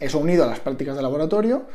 Eso 0.00 0.18
unido 0.18 0.44
a 0.44 0.48
las 0.48 0.60
prácticas 0.60 0.96
de 0.96 1.02
laboratorio, 1.02 1.66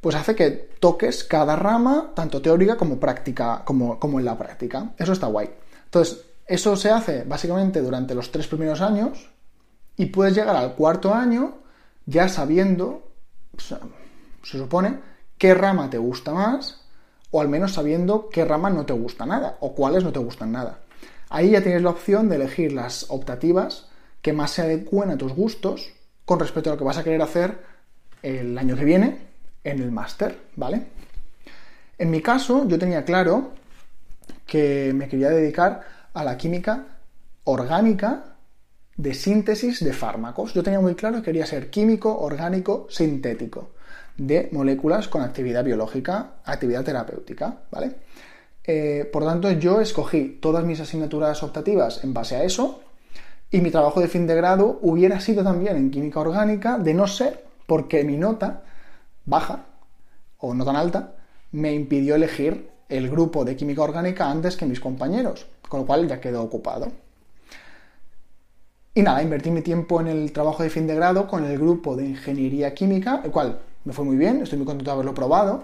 pues 0.00 0.14
hace 0.14 0.34
que 0.34 0.50
toques 0.50 1.24
cada 1.24 1.56
rama, 1.56 2.12
tanto 2.14 2.40
teórica 2.40 2.76
como 2.76 2.98
práctica, 2.98 3.62
como, 3.64 3.98
como 3.98 4.18
en 4.18 4.24
la 4.24 4.38
práctica. 4.38 4.92
Eso 4.96 5.12
está 5.12 5.26
guay. 5.26 5.50
Entonces, 5.84 6.24
eso 6.46 6.76
se 6.76 6.90
hace 6.90 7.24
básicamente 7.24 7.82
durante 7.82 8.14
los 8.14 8.30
tres 8.30 8.46
primeros 8.46 8.80
años 8.80 9.30
y 9.96 10.06
puedes 10.06 10.34
llegar 10.34 10.56
al 10.56 10.74
cuarto 10.74 11.12
año 11.14 11.58
ya 12.06 12.28
sabiendo, 12.28 13.07
se 13.58 14.58
supone, 14.58 14.98
qué 15.36 15.54
rama 15.54 15.90
te 15.90 15.98
gusta 15.98 16.32
más 16.32 16.80
o 17.30 17.40
al 17.40 17.48
menos 17.48 17.74
sabiendo 17.74 18.28
qué 18.30 18.44
rama 18.44 18.70
no 18.70 18.86
te 18.86 18.92
gusta 18.92 19.26
nada 19.26 19.58
o 19.60 19.74
cuáles 19.74 20.04
no 20.04 20.12
te 20.12 20.18
gustan 20.18 20.52
nada. 20.52 20.80
Ahí 21.28 21.50
ya 21.50 21.62
tienes 21.62 21.82
la 21.82 21.90
opción 21.90 22.28
de 22.28 22.36
elegir 22.36 22.72
las 22.72 23.06
optativas 23.10 23.86
que 24.22 24.32
más 24.32 24.52
se 24.52 24.62
adecúen 24.62 25.10
a 25.10 25.18
tus 25.18 25.32
gustos 25.34 25.92
con 26.24 26.40
respecto 26.40 26.70
a 26.70 26.72
lo 26.74 26.78
que 26.78 26.84
vas 26.84 26.98
a 26.98 27.04
querer 27.04 27.22
hacer 27.22 27.58
el 28.22 28.56
año 28.56 28.76
que 28.76 28.84
viene 28.84 29.18
en 29.64 29.80
el 29.82 29.92
máster, 29.92 30.38
¿vale? 30.56 30.86
En 31.98 32.10
mi 32.10 32.22
caso, 32.22 32.66
yo 32.66 32.78
tenía 32.78 33.04
claro 33.04 33.52
que 34.46 34.92
me 34.94 35.08
quería 35.08 35.28
dedicar 35.30 35.84
a 36.14 36.24
la 36.24 36.36
química 36.38 36.86
orgánica 37.44 38.36
de 38.98 39.14
síntesis 39.14 39.82
de 39.82 39.92
fármacos. 39.92 40.52
Yo 40.52 40.62
tenía 40.62 40.80
muy 40.80 40.94
claro 40.94 41.18
que 41.18 41.22
quería 41.22 41.46
ser 41.46 41.70
químico 41.70 42.18
orgánico 42.18 42.86
sintético 42.90 43.70
de 44.16 44.48
moléculas 44.52 45.06
con 45.06 45.22
actividad 45.22 45.64
biológica, 45.64 46.32
actividad 46.44 46.84
terapéutica, 46.84 47.60
¿vale? 47.70 47.92
Eh, 48.64 49.08
por 49.10 49.24
tanto, 49.24 49.50
yo 49.52 49.80
escogí 49.80 50.38
todas 50.42 50.64
mis 50.64 50.80
asignaturas 50.80 51.42
optativas 51.44 52.02
en 52.02 52.12
base 52.12 52.36
a 52.36 52.42
eso 52.42 52.80
y 53.50 53.60
mi 53.60 53.70
trabajo 53.70 54.00
de 54.00 54.08
fin 54.08 54.26
de 54.26 54.34
grado 54.34 54.80
hubiera 54.82 55.20
sido 55.20 55.44
también 55.44 55.76
en 55.76 55.90
química 55.90 56.20
orgánica, 56.20 56.76
de 56.76 56.92
no 56.92 57.06
ser 57.06 57.46
porque 57.66 58.02
mi 58.02 58.16
nota 58.16 58.64
baja 59.24 59.66
o 60.38 60.54
no 60.54 60.64
tan 60.64 60.74
alta 60.74 61.14
me 61.52 61.72
impidió 61.72 62.16
elegir 62.16 62.68
el 62.88 63.08
grupo 63.08 63.44
de 63.44 63.54
química 63.54 63.82
orgánica 63.82 64.28
antes 64.28 64.56
que 64.56 64.66
mis 64.66 64.80
compañeros, 64.80 65.46
con 65.68 65.80
lo 65.80 65.86
cual 65.86 66.08
ya 66.08 66.20
quedó 66.20 66.42
ocupado. 66.42 66.90
Y 68.98 69.02
nada, 69.04 69.22
invertí 69.22 69.52
mi 69.52 69.62
tiempo 69.62 70.00
en 70.00 70.08
el 70.08 70.32
trabajo 70.32 70.64
de 70.64 70.70
fin 70.70 70.88
de 70.88 70.96
grado 70.96 71.28
con 71.28 71.44
el 71.44 71.56
grupo 71.56 71.94
de 71.94 72.04
ingeniería 72.04 72.74
química, 72.74 73.20
el 73.22 73.30
cual 73.30 73.60
me 73.84 73.92
fue 73.92 74.04
muy 74.04 74.16
bien, 74.16 74.42
estoy 74.42 74.58
muy 74.58 74.66
contento 74.66 74.90
de 74.90 74.94
haberlo 74.94 75.14
probado, 75.14 75.62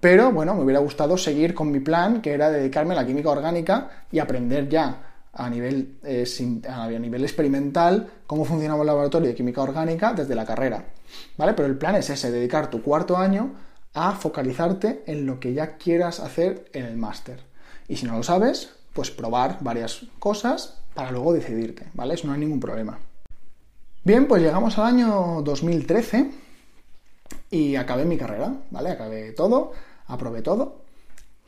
pero 0.00 0.32
bueno, 0.32 0.54
me 0.54 0.62
hubiera 0.62 0.80
gustado 0.80 1.18
seguir 1.18 1.52
con 1.52 1.70
mi 1.70 1.80
plan, 1.80 2.22
que 2.22 2.32
era 2.32 2.48
dedicarme 2.48 2.94
a 2.94 2.96
la 2.96 3.06
química 3.06 3.28
orgánica 3.28 4.06
y 4.10 4.18
aprender 4.18 4.66
ya 4.70 4.96
a 5.34 5.50
nivel, 5.50 5.98
eh, 6.04 6.24
a 6.66 6.88
nivel 6.88 7.24
experimental 7.24 8.10
cómo 8.26 8.46
funcionaba 8.46 8.80
el 8.80 8.86
laboratorio 8.86 9.28
de 9.28 9.34
química 9.34 9.60
orgánica 9.60 10.14
desde 10.14 10.34
la 10.34 10.46
carrera. 10.46 10.86
¿Vale? 11.36 11.52
Pero 11.52 11.68
el 11.68 11.76
plan 11.76 11.96
es 11.96 12.08
ese, 12.08 12.30
dedicar 12.30 12.70
tu 12.70 12.80
cuarto 12.80 13.18
año 13.18 13.56
a 13.92 14.12
focalizarte 14.12 15.02
en 15.06 15.26
lo 15.26 15.38
que 15.38 15.52
ya 15.52 15.76
quieras 15.76 16.18
hacer 16.18 16.64
en 16.72 16.86
el 16.86 16.96
máster. 16.96 17.40
Y 17.88 17.98
si 17.98 18.06
no 18.06 18.16
lo 18.16 18.22
sabes, 18.22 18.70
pues 18.94 19.10
probar 19.10 19.58
varias 19.60 20.06
cosas 20.18 20.80
para 20.94 21.10
luego 21.10 21.32
decidirte, 21.32 21.88
¿vale? 21.94 22.14
Eso 22.14 22.26
no 22.26 22.32
hay 22.32 22.40
ningún 22.40 22.60
problema. 22.60 22.98
Bien, 24.04 24.28
pues 24.28 24.42
llegamos 24.42 24.78
al 24.78 24.86
año 24.86 25.42
2013 25.42 26.30
y 27.50 27.76
acabé 27.76 28.04
mi 28.04 28.16
carrera, 28.16 28.54
¿vale? 28.70 28.90
Acabé 28.90 29.32
todo, 29.32 29.72
aprobé 30.06 30.42
todo 30.42 30.82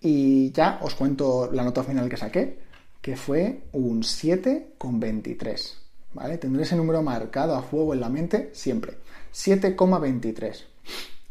y 0.00 0.52
ya 0.52 0.78
os 0.82 0.94
cuento 0.94 1.50
la 1.52 1.64
nota 1.64 1.82
final 1.82 2.08
que 2.08 2.16
saqué, 2.16 2.58
que 3.00 3.16
fue 3.16 3.64
un 3.72 4.02
7,23, 4.02 5.74
¿vale? 6.14 6.38
Tendré 6.38 6.62
ese 6.62 6.76
número 6.76 7.02
marcado 7.02 7.54
a 7.54 7.62
fuego 7.62 7.94
en 7.94 8.00
la 8.00 8.08
mente 8.08 8.50
siempre, 8.52 8.98
7,23. 9.32 10.64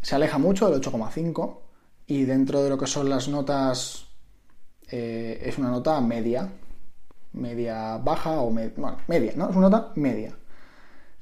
Se 0.02 0.16
aleja 0.16 0.38
mucho 0.38 0.70
del 0.70 0.82
8,5 0.82 1.58
y 2.08 2.24
dentro 2.26 2.64
de 2.64 2.70
lo 2.70 2.78
que 2.78 2.88
son 2.88 3.10
las 3.10 3.28
notas 3.28 4.06
eh, 4.92 5.42
es 5.44 5.58
una 5.58 5.72
nota 5.72 6.00
media, 6.02 6.52
media 7.36 7.98
baja 7.98 8.42
o 8.42 8.50
bueno, 8.52 8.98
media, 9.08 9.34
¿no? 9.36 9.50
Es 9.50 9.56
una 9.56 9.70
nota 9.70 9.92
media. 9.96 10.36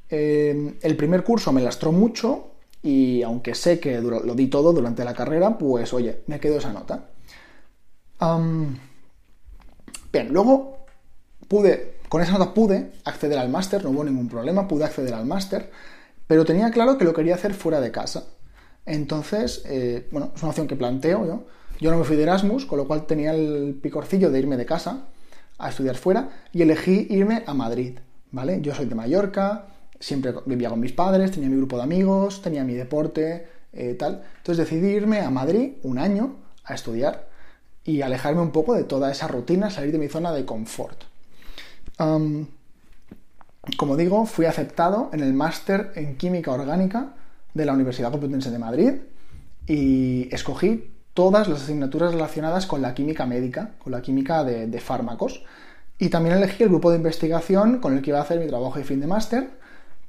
Eh, 0.09 0.75
el 0.81 0.95
primer 0.95 1.23
curso 1.23 1.51
me 1.51 1.61
lastró 1.61 1.91
mucho 1.91 2.51
y 2.81 3.23
aunque 3.23 3.55
sé 3.55 3.79
que 3.79 3.99
lo 4.01 4.35
di 4.35 4.47
todo 4.47 4.73
durante 4.73 5.03
la 5.03 5.13
carrera, 5.13 5.57
pues 5.57 5.93
oye, 5.93 6.21
me 6.27 6.39
quedo 6.39 6.57
esa 6.57 6.73
nota. 6.73 7.09
bien, 10.11 10.29
luego 10.31 10.85
pude, 11.47 11.95
con 12.09 12.21
esa 12.21 12.33
nota 12.33 12.53
pude 12.53 12.91
acceder 13.05 13.39
al 13.39 13.49
máster, 13.49 13.83
no 13.83 13.91
hubo 13.91 14.03
ningún 14.03 14.27
problema, 14.29 14.67
pude 14.67 14.85
acceder 14.85 15.13
al 15.13 15.25
máster, 15.25 15.71
pero 16.27 16.45
tenía 16.45 16.71
claro 16.71 16.97
que 16.97 17.05
lo 17.05 17.13
quería 17.13 17.35
hacer 17.35 17.53
fuera 17.53 17.79
de 17.79 17.91
casa. 17.91 18.25
Entonces, 18.85 19.63
eh, 19.65 20.07
bueno, 20.11 20.31
es 20.35 20.41
una 20.41 20.49
opción 20.49 20.67
que 20.67 20.75
planteo 20.75 21.25
yo. 21.25 21.45
Yo 21.79 21.89
no 21.89 21.97
me 21.97 22.03
fui 22.03 22.17
de 22.17 22.23
Erasmus, 22.23 22.65
con 22.65 22.77
lo 22.77 22.87
cual 22.87 23.05
tenía 23.07 23.33
el 23.33 23.79
picorcillo 23.81 24.29
de 24.29 24.39
irme 24.39 24.57
de 24.57 24.65
casa 24.65 25.07
a 25.57 25.69
estudiar 25.69 25.95
fuera 25.95 26.29
y 26.51 26.61
elegí 26.61 27.07
irme 27.09 27.43
a 27.45 27.53
Madrid, 27.53 27.99
¿vale? 28.31 28.61
Yo 28.61 28.73
soy 28.73 28.85
de 28.85 28.95
Mallorca, 28.95 29.67
siempre 29.99 30.33
vivía 30.45 30.69
con 30.69 30.79
mis 30.79 30.91
padres, 30.91 31.31
tenía 31.31 31.49
mi 31.49 31.57
grupo 31.57 31.77
de 31.77 31.83
amigos, 31.83 32.41
tenía 32.41 32.63
mi 32.63 32.73
deporte, 32.73 33.47
eh, 33.71 33.95
tal. 33.95 34.23
Entonces 34.37 34.69
decidí 34.69 34.89
irme 34.89 35.21
a 35.21 35.29
Madrid 35.29 35.73
un 35.83 35.97
año 35.97 36.35
a 36.63 36.73
estudiar 36.73 37.29
y 37.83 38.01
alejarme 38.01 38.41
un 38.41 38.51
poco 38.51 38.73
de 38.73 38.83
toda 38.83 39.11
esa 39.11 39.27
rutina, 39.27 39.69
salir 39.69 39.91
de 39.91 39.99
mi 39.99 40.07
zona 40.07 40.31
de 40.31 40.45
confort. 40.45 41.03
como 43.77 43.95
digo, 43.95 44.25
fui 44.25 44.45
aceptado 44.45 45.09
en 45.13 45.21
el 45.21 45.33
máster 45.33 45.91
en 45.95 46.17
química 46.17 46.51
orgánica 46.51 47.13
de 47.53 47.65
la 47.65 47.73
Universidad 47.73 48.11
Complutense 48.11 48.51
de 48.51 48.59
Madrid 48.59 48.93
y 49.67 50.33
escogí 50.33 50.92
todas 51.13 51.47
las 51.47 51.63
asignaturas 51.63 52.13
relacionadas 52.13 52.65
con 52.65 52.81
la 52.81 52.93
química 52.93 53.25
médica, 53.25 53.71
con 53.79 53.91
la 53.91 54.01
química 54.01 54.43
de, 54.43 54.79
fármacos. 54.79 55.43
Y 55.99 56.09
también 56.09 56.35
elegí 56.35 56.63
el 56.63 56.69
grupo 56.69 56.89
de 56.89 56.97
investigación 56.97 57.79
con 57.79 57.95
el 57.95 58.01
que 58.01 58.09
iba 58.09 58.19
a 58.19 58.23
hacer 58.23 58.39
mi 58.39 58.47
trabajo 58.47 58.77
de 58.77 58.83
fin 58.83 58.99
de 58.99 59.07
máster, 59.07 59.51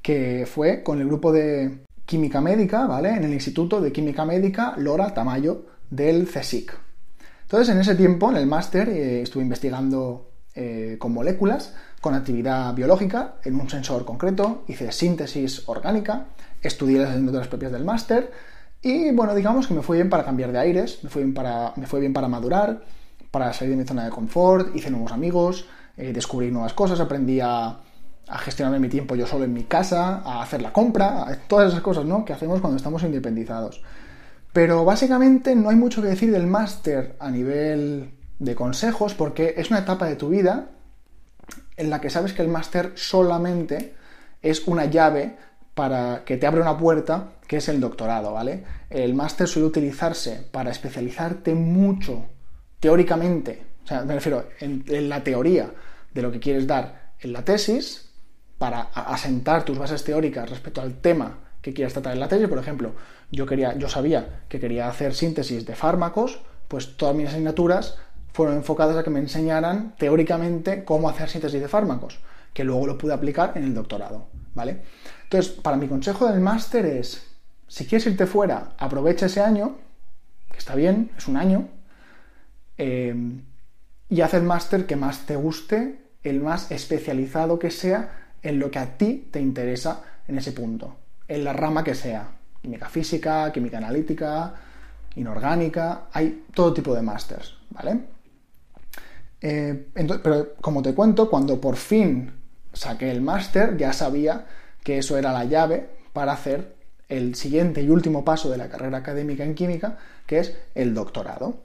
que 0.01 0.47
fue 0.51 0.83
con 0.83 0.99
el 0.99 1.07
grupo 1.07 1.31
de 1.31 1.79
química 2.05 2.41
médica, 2.41 2.85
¿vale? 2.87 3.09
En 3.09 3.23
el 3.23 3.33
Instituto 3.33 3.81
de 3.81 3.91
Química 3.91 4.25
Médica 4.25 4.75
Lora 4.77 5.13
Tamayo 5.13 5.65
del 5.89 6.27
CSIC. 6.27 6.73
Entonces, 7.43 7.69
en 7.69 7.79
ese 7.79 7.95
tiempo, 7.95 8.29
en 8.29 8.37
el 8.37 8.47
máster, 8.47 8.89
eh, 8.89 9.21
estuve 9.21 9.43
investigando 9.43 10.31
eh, 10.55 10.97
con 10.99 11.13
moléculas, 11.13 11.73
con 12.01 12.15
actividad 12.15 12.73
biológica, 12.73 13.35
en 13.43 13.59
un 13.59 13.69
sensor 13.69 14.05
concreto, 14.05 14.63
hice 14.67 14.91
síntesis 14.91 15.63
orgánica, 15.67 16.25
estudié 16.61 16.99
las 16.99 17.11
asignaturas 17.11 17.47
propias 17.47 17.71
del 17.71 17.83
máster 17.83 18.31
y, 18.85 19.11
bueno, 19.11 19.35
digamos 19.35 19.67
que 19.67 19.73
me 19.73 19.81
fue 19.81 19.97
bien 19.97 20.09
para 20.09 20.23
cambiar 20.23 20.51
de 20.51 20.59
aires, 20.59 20.99
me 21.03 21.09
fue 21.09 21.23
bien 21.23 21.33
para, 21.33 21.73
me 21.75 21.87
fue 21.87 21.99
bien 21.99 22.13
para 22.13 22.27
madurar, 22.27 22.83
para 23.31 23.51
salir 23.51 23.71
de 23.71 23.81
mi 23.81 23.87
zona 23.87 24.05
de 24.05 24.11
confort, 24.11 24.75
hice 24.75 24.89
nuevos 24.89 25.11
amigos, 25.11 25.65
eh, 25.97 26.13
descubrí 26.13 26.51
nuevas 26.51 26.73
cosas, 26.73 26.99
aprendí 26.99 27.39
a 27.39 27.79
a 28.27 28.37
gestionarme 28.39 28.79
mi 28.79 28.89
tiempo 28.89 29.15
yo 29.15 29.27
solo 29.27 29.45
en 29.45 29.53
mi 29.53 29.63
casa, 29.63 30.21
a 30.25 30.41
hacer 30.41 30.61
la 30.61 30.73
compra, 30.73 31.25
todas 31.47 31.69
esas 31.69 31.81
cosas 31.81 32.05
¿no? 32.05 32.25
que 32.25 32.33
hacemos 32.33 32.59
cuando 32.59 32.77
estamos 32.77 33.03
independizados. 33.03 33.81
Pero 34.51 34.85
básicamente 34.85 35.55
no 35.55 35.69
hay 35.69 35.75
mucho 35.75 36.01
que 36.01 36.07
decir 36.07 36.31
del 36.31 36.47
máster 36.47 37.15
a 37.19 37.29
nivel 37.29 38.11
de 38.39 38.55
consejos 38.55 39.13
porque 39.13 39.53
es 39.57 39.69
una 39.69 39.79
etapa 39.79 40.07
de 40.07 40.15
tu 40.15 40.29
vida 40.29 40.69
en 41.77 41.89
la 41.89 42.01
que 42.01 42.09
sabes 42.09 42.33
que 42.33 42.41
el 42.41 42.47
máster 42.47 42.93
solamente 42.95 43.95
es 44.41 44.67
una 44.67 44.85
llave 44.85 45.37
para 45.75 46.23
que 46.25 46.37
te 46.37 46.47
abra 46.47 46.61
una 46.61 46.77
puerta 46.77 47.33
que 47.47 47.57
es 47.57 47.69
el 47.69 47.79
doctorado, 47.79 48.33
¿vale? 48.33 48.63
El 48.89 49.13
máster 49.13 49.47
suele 49.47 49.67
utilizarse 49.67 50.47
para 50.51 50.71
especializarte 50.71 51.53
mucho 51.53 52.25
teóricamente, 52.79 53.61
o 53.83 53.87
sea, 53.87 54.03
me 54.03 54.15
refiero 54.15 54.47
en 54.59 55.09
la 55.09 55.23
teoría 55.23 55.69
de 56.13 56.21
lo 56.23 56.31
que 56.31 56.39
quieres 56.39 56.65
dar 56.65 57.13
en 57.19 57.33
la 57.33 57.43
tesis, 57.43 58.05
para 58.57 58.81
asentar 58.93 59.65
tus 59.65 59.77
bases 59.77 60.03
teóricas 60.03 60.49
respecto 60.49 60.81
al 60.81 60.95
tema 60.95 61.39
que 61.61 61.73
quieras 61.73 61.93
tratar 61.93 62.13
en 62.13 62.19
la 62.19 62.27
tesis. 62.27 62.47
Por 62.47 62.57
ejemplo, 62.57 62.93
yo, 63.31 63.45
quería, 63.45 63.77
yo 63.77 63.89
sabía 63.89 64.43
que 64.49 64.59
quería 64.59 64.87
hacer 64.87 65.13
síntesis 65.13 65.65
de 65.65 65.75
fármacos, 65.75 66.41
pues 66.67 66.97
todas 66.97 67.15
mis 67.15 67.29
asignaturas 67.29 67.97
fueron 68.33 68.55
enfocadas 68.55 68.97
a 68.97 69.03
que 69.03 69.09
me 69.09 69.19
enseñaran 69.19 69.95
teóricamente 69.97 70.83
cómo 70.83 71.09
hacer 71.09 71.29
síntesis 71.29 71.61
de 71.61 71.67
fármacos, 71.67 72.19
que 72.53 72.63
luego 72.63 72.87
lo 72.87 72.97
pude 72.97 73.13
aplicar 73.13 73.53
en 73.55 73.63
el 73.63 73.73
doctorado, 73.73 74.27
¿vale? 74.53 74.81
Entonces, 75.25 75.51
para 75.51 75.77
mi 75.77 75.87
consejo 75.87 76.27
del 76.27 76.39
máster 76.39 76.85
es, 76.85 77.25
si 77.67 77.85
quieres 77.85 78.07
irte 78.07 78.25
fuera, 78.27 78.73
aprovecha 78.77 79.25
ese 79.25 79.41
año, 79.41 79.75
que 80.51 80.57
está 80.57 80.75
bien, 80.75 81.11
es 81.17 81.27
un 81.27 81.35
año, 81.35 81.67
eh, 82.77 83.15
y 84.07 84.21
haz 84.21 84.33
el 84.35 84.43
máster 84.43 84.85
que 84.85 84.95
más 84.95 85.25
te 85.25 85.35
guste, 85.35 85.99
el 86.23 86.41
más 86.41 86.71
especializado 86.71 87.57
que 87.59 87.71
sea 87.71 88.29
en 88.43 88.59
lo 88.59 88.69
que 88.69 88.79
a 88.79 88.97
ti 88.97 89.27
te 89.31 89.39
interesa 89.39 90.03
en 90.27 90.37
ese 90.37 90.51
punto, 90.51 90.95
en 91.27 91.43
la 91.43 91.53
rama 91.53 91.83
que 91.83 91.95
sea, 91.95 92.27
química 92.61 92.87
física, 92.87 93.51
química 93.51 93.79
analítica, 93.79 94.53
inorgánica, 95.15 96.03
hay 96.11 96.45
todo 96.53 96.73
tipo 96.73 96.93
de 96.93 97.01
másters, 97.01 97.57
¿vale? 97.71 97.99
Eh, 99.41 99.87
pero 100.23 100.53
como 100.61 100.81
te 100.81 100.93
cuento, 100.93 101.29
cuando 101.29 101.59
por 101.59 101.75
fin 101.75 102.31
saqué 102.73 103.09
el 103.09 103.21
máster, 103.21 103.77
ya 103.77 103.91
sabía 103.93 104.45
que 104.85 104.99
eso 104.99 105.17
era 105.17 105.33
la 105.33 105.45
llave 105.45 105.89
para 106.13 106.33
hacer 106.33 106.75
el 107.09 107.33
siguiente 107.33 107.81
y 107.81 107.89
último 107.89 108.23
paso 108.23 108.51
de 108.51 108.57
la 108.57 108.69
carrera 108.69 108.99
académica 108.99 109.43
en 109.43 109.55
química, 109.55 109.97
que 110.27 110.37
es 110.39 110.55
el 110.75 110.93
doctorado. 110.93 111.57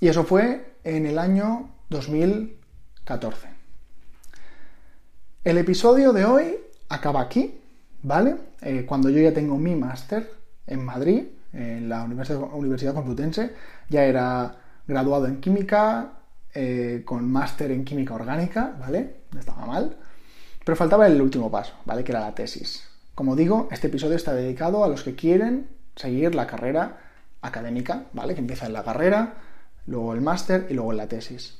y 0.00 0.08
eso 0.08 0.24
fue 0.24 0.74
en 0.82 1.06
el 1.06 1.18
año 1.20 1.70
2014. 1.88 3.48
El 5.44 5.58
episodio 5.58 6.12
de 6.12 6.24
hoy 6.24 6.56
acaba 6.88 7.20
aquí, 7.20 7.60
¿vale? 8.02 8.34
Eh, 8.62 8.84
cuando 8.88 9.08
yo 9.08 9.20
ya 9.20 9.32
tengo 9.32 9.56
mi 9.56 9.76
máster 9.76 10.28
en 10.66 10.84
Madrid, 10.84 11.26
en 11.52 11.88
la 11.88 12.02
Universidad, 12.02 12.92
Complutense, 12.92 13.52
ya 13.88 14.02
era 14.02 14.56
graduado 14.88 15.26
en 15.26 15.40
química, 15.40 16.15
eh, 16.58 17.02
con 17.04 17.30
máster 17.30 17.70
en 17.70 17.84
química 17.84 18.14
orgánica, 18.14 18.74
¿vale? 18.80 19.16
No 19.30 19.40
estaba 19.40 19.66
mal. 19.66 19.98
Pero 20.64 20.74
faltaba 20.74 21.06
el 21.06 21.20
último 21.20 21.50
paso, 21.50 21.74
¿vale? 21.84 22.02
Que 22.02 22.12
era 22.12 22.20
la 22.20 22.34
tesis. 22.34 22.88
Como 23.14 23.36
digo, 23.36 23.68
este 23.70 23.88
episodio 23.88 24.16
está 24.16 24.32
dedicado 24.32 24.82
a 24.82 24.88
los 24.88 25.02
que 25.02 25.14
quieren 25.14 25.68
seguir 25.94 26.34
la 26.34 26.46
carrera 26.46 26.98
académica, 27.42 28.06
¿vale? 28.14 28.32
Que 28.32 28.40
empieza 28.40 28.64
en 28.64 28.72
la 28.72 28.82
carrera, 28.82 29.34
luego 29.86 30.14
el 30.14 30.22
máster 30.22 30.66
y 30.70 30.72
luego 30.72 30.92
en 30.92 30.96
la 30.96 31.08
tesis. 31.08 31.58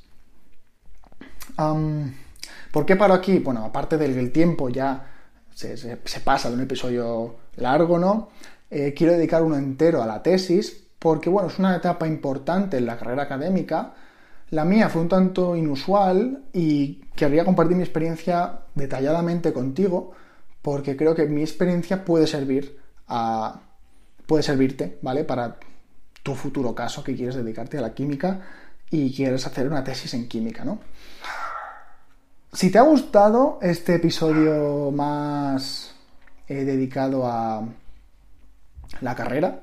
¿Por 2.72 2.86
qué 2.86 2.96
paro 2.96 3.12
aquí? 3.12 3.38
Bueno, 3.38 3.66
aparte 3.66 3.98
del 3.98 4.32
tiempo 4.32 4.70
ya 4.70 5.06
se, 5.52 5.98
pasa 6.24 6.48
de 6.48 6.54
un 6.54 6.62
episodio 6.62 7.36
largo, 7.56 7.98
¿no? 7.98 8.30
Eh, 8.70 8.94
quiero 8.96 9.12
dedicar 9.12 9.42
uno 9.42 9.56
entero 9.56 10.02
a 10.02 10.06
la 10.06 10.22
tesis 10.22 10.86
porque, 10.98 11.28
bueno, 11.28 11.50
es 11.50 11.58
una 11.58 11.76
etapa 11.76 12.06
importante 12.06 12.78
en 12.78 12.86
la 12.86 12.96
carrera 12.96 13.24
académica. 13.24 13.92
La 14.50 14.64
mía 14.64 14.88
fue 14.88 15.02
un 15.02 15.08
tanto 15.08 15.56
inusual 15.56 16.44
y 16.52 17.00
querría 17.16 17.44
compartir 17.44 17.76
mi 17.76 17.82
experiencia 17.82 18.60
detalladamente 18.74 19.52
contigo 19.52 20.12
porque 20.62 20.96
creo 20.96 21.14
que 21.14 21.26
mi 21.26 21.42
experiencia 21.42 22.04
puede 22.04 22.26
servir 22.26 22.78
a, 23.08 23.60
puede 24.26 24.42
servirte, 24.42 24.98
¿vale? 25.02 25.24
Para 25.24 25.58
tu 26.22 26.34
futuro 26.34 26.74
caso 26.74 27.02
que 27.02 27.14
quieres 27.14 27.34
dedicarte 27.34 27.78
a 27.78 27.80
la 27.80 27.94
química 27.94 28.40
y 28.90 29.14
quieres 29.14 29.46
hacer 29.46 29.66
una 29.66 29.82
tesis 29.82 30.14
en 30.14 30.28
química, 30.28 30.64
¿no? 30.64 30.80
Si 32.52 32.70
te 32.70 32.78
ha 32.78 32.82
gustado 32.82 33.58
este 33.60 33.96
episodio 33.96 34.90
más 34.90 35.94
eh, 36.48 36.64
dedicado 36.64 37.26
a 37.26 37.64
la 39.00 39.14
carrera, 39.14 39.62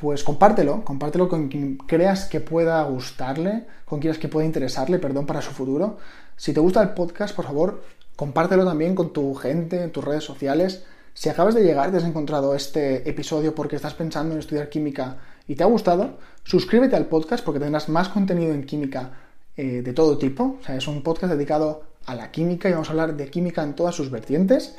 pues 0.00 0.24
compártelo, 0.24 0.82
compártelo 0.82 1.28
con 1.28 1.48
quien 1.48 1.76
creas 1.76 2.24
que 2.24 2.40
pueda 2.40 2.82
gustarle, 2.84 3.66
con 3.84 4.00
quien 4.00 4.12
creas 4.12 4.18
que 4.18 4.28
pueda 4.28 4.46
interesarle, 4.46 4.98
perdón, 4.98 5.26
para 5.26 5.42
su 5.42 5.50
futuro. 5.50 5.98
Si 6.36 6.54
te 6.54 6.60
gusta 6.60 6.80
el 6.80 6.94
podcast, 6.94 7.36
por 7.36 7.44
favor, 7.44 7.82
compártelo 8.16 8.64
también 8.64 8.94
con 8.94 9.12
tu 9.12 9.34
gente, 9.34 9.82
en 9.82 9.92
tus 9.92 10.02
redes 10.02 10.24
sociales. 10.24 10.84
Si 11.12 11.28
acabas 11.28 11.54
de 11.54 11.62
llegar 11.62 11.90
y 11.90 11.92
te 11.92 11.98
has 11.98 12.04
encontrado 12.04 12.54
este 12.54 13.06
episodio 13.10 13.54
porque 13.54 13.76
estás 13.76 13.92
pensando 13.92 14.32
en 14.32 14.40
estudiar 14.40 14.70
química 14.70 15.18
y 15.46 15.54
te 15.54 15.64
ha 15.64 15.66
gustado, 15.66 16.16
suscríbete 16.44 16.96
al 16.96 17.04
podcast 17.04 17.44
porque 17.44 17.60
tendrás 17.60 17.90
más 17.90 18.08
contenido 18.08 18.54
en 18.54 18.64
química 18.64 19.10
eh, 19.54 19.82
de 19.82 19.92
todo 19.92 20.16
tipo. 20.16 20.56
O 20.62 20.64
sea, 20.64 20.76
es 20.76 20.88
un 20.88 21.02
podcast 21.02 21.34
dedicado 21.34 21.82
a 22.06 22.14
la 22.14 22.30
química 22.30 22.70
y 22.70 22.72
vamos 22.72 22.88
a 22.88 22.92
hablar 22.92 23.18
de 23.18 23.28
química 23.28 23.62
en 23.62 23.74
todas 23.74 23.96
sus 23.96 24.10
vertientes. 24.10 24.76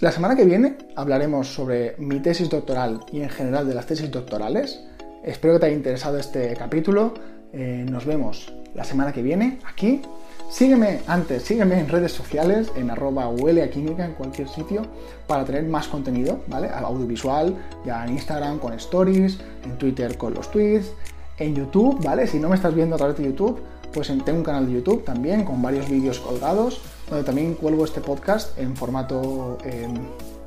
La 0.00 0.10
semana 0.10 0.34
que 0.34 0.44
viene 0.44 0.76
hablaremos 0.96 1.54
sobre 1.54 1.94
mi 1.98 2.18
tesis 2.18 2.50
doctoral 2.50 3.00
y 3.12 3.20
en 3.20 3.30
general 3.30 3.68
de 3.68 3.74
las 3.74 3.86
tesis 3.86 4.10
doctorales. 4.10 4.80
Espero 5.22 5.54
que 5.54 5.60
te 5.60 5.66
haya 5.66 5.76
interesado 5.76 6.18
este 6.18 6.52
capítulo. 6.56 7.14
Eh, 7.52 7.86
nos 7.88 8.04
vemos 8.04 8.52
la 8.74 8.82
semana 8.82 9.12
que 9.12 9.22
viene 9.22 9.60
aquí. 9.64 10.02
Sígueme 10.50 10.98
antes, 11.06 11.44
sígueme 11.44 11.78
en 11.78 11.88
redes 11.88 12.10
sociales, 12.10 12.72
en 12.74 12.90
arroba 12.90 13.28
huele 13.28 13.62
a 13.62 13.70
química 13.70 14.04
en 14.04 14.14
cualquier 14.14 14.48
sitio, 14.48 14.82
para 15.28 15.44
tener 15.44 15.62
más 15.62 15.86
contenido, 15.86 16.40
¿vale? 16.48 16.68
Audiovisual, 16.68 17.54
ya 17.86 18.04
en 18.04 18.14
Instagram 18.14 18.58
con 18.58 18.72
stories, 18.74 19.38
en 19.64 19.78
Twitter 19.78 20.18
con 20.18 20.34
los 20.34 20.50
tweets, 20.50 20.92
en 21.38 21.54
YouTube, 21.54 22.04
¿vale? 22.04 22.26
Si 22.26 22.40
no 22.40 22.48
me 22.48 22.56
estás 22.56 22.74
viendo 22.74 22.96
a 22.96 22.98
través 22.98 23.16
de 23.16 23.24
YouTube, 23.24 23.60
pues 23.94 24.08
tengo 24.08 24.38
un 24.38 24.44
canal 24.44 24.66
de 24.66 24.72
YouTube 24.72 25.04
también 25.04 25.44
con 25.44 25.62
varios 25.62 25.88
vídeos 25.88 26.18
colgados, 26.18 26.80
donde 27.08 27.24
también 27.24 27.54
cuelgo 27.54 27.84
este 27.84 28.00
podcast 28.00 28.58
en 28.58 28.76
formato 28.76 29.56
em, 29.64 29.94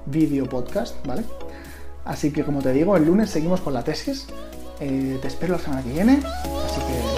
vídeo 0.06 0.48
podcast, 0.48 0.96
¿vale? 1.08 1.24
Así 2.04 2.32
que 2.32 2.44
como 2.44 2.62
te 2.62 2.74
digo, 2.74 2.96
el 2.98 3.06
lunes 3.06 3.30
seguimos 3.30 3.62
con 3.62 3.74
la 3.74 3.84
tesis. 3.84 4.28
Eh, 4.80 5.18
te 5.22 5.28
espero 5.28 5.54
la 5.54 5.60
semana 5.60 5.82
que 5.82 5.92
viene. 5.92 6.20
Así 6.24 6.82
que 6.82 7.17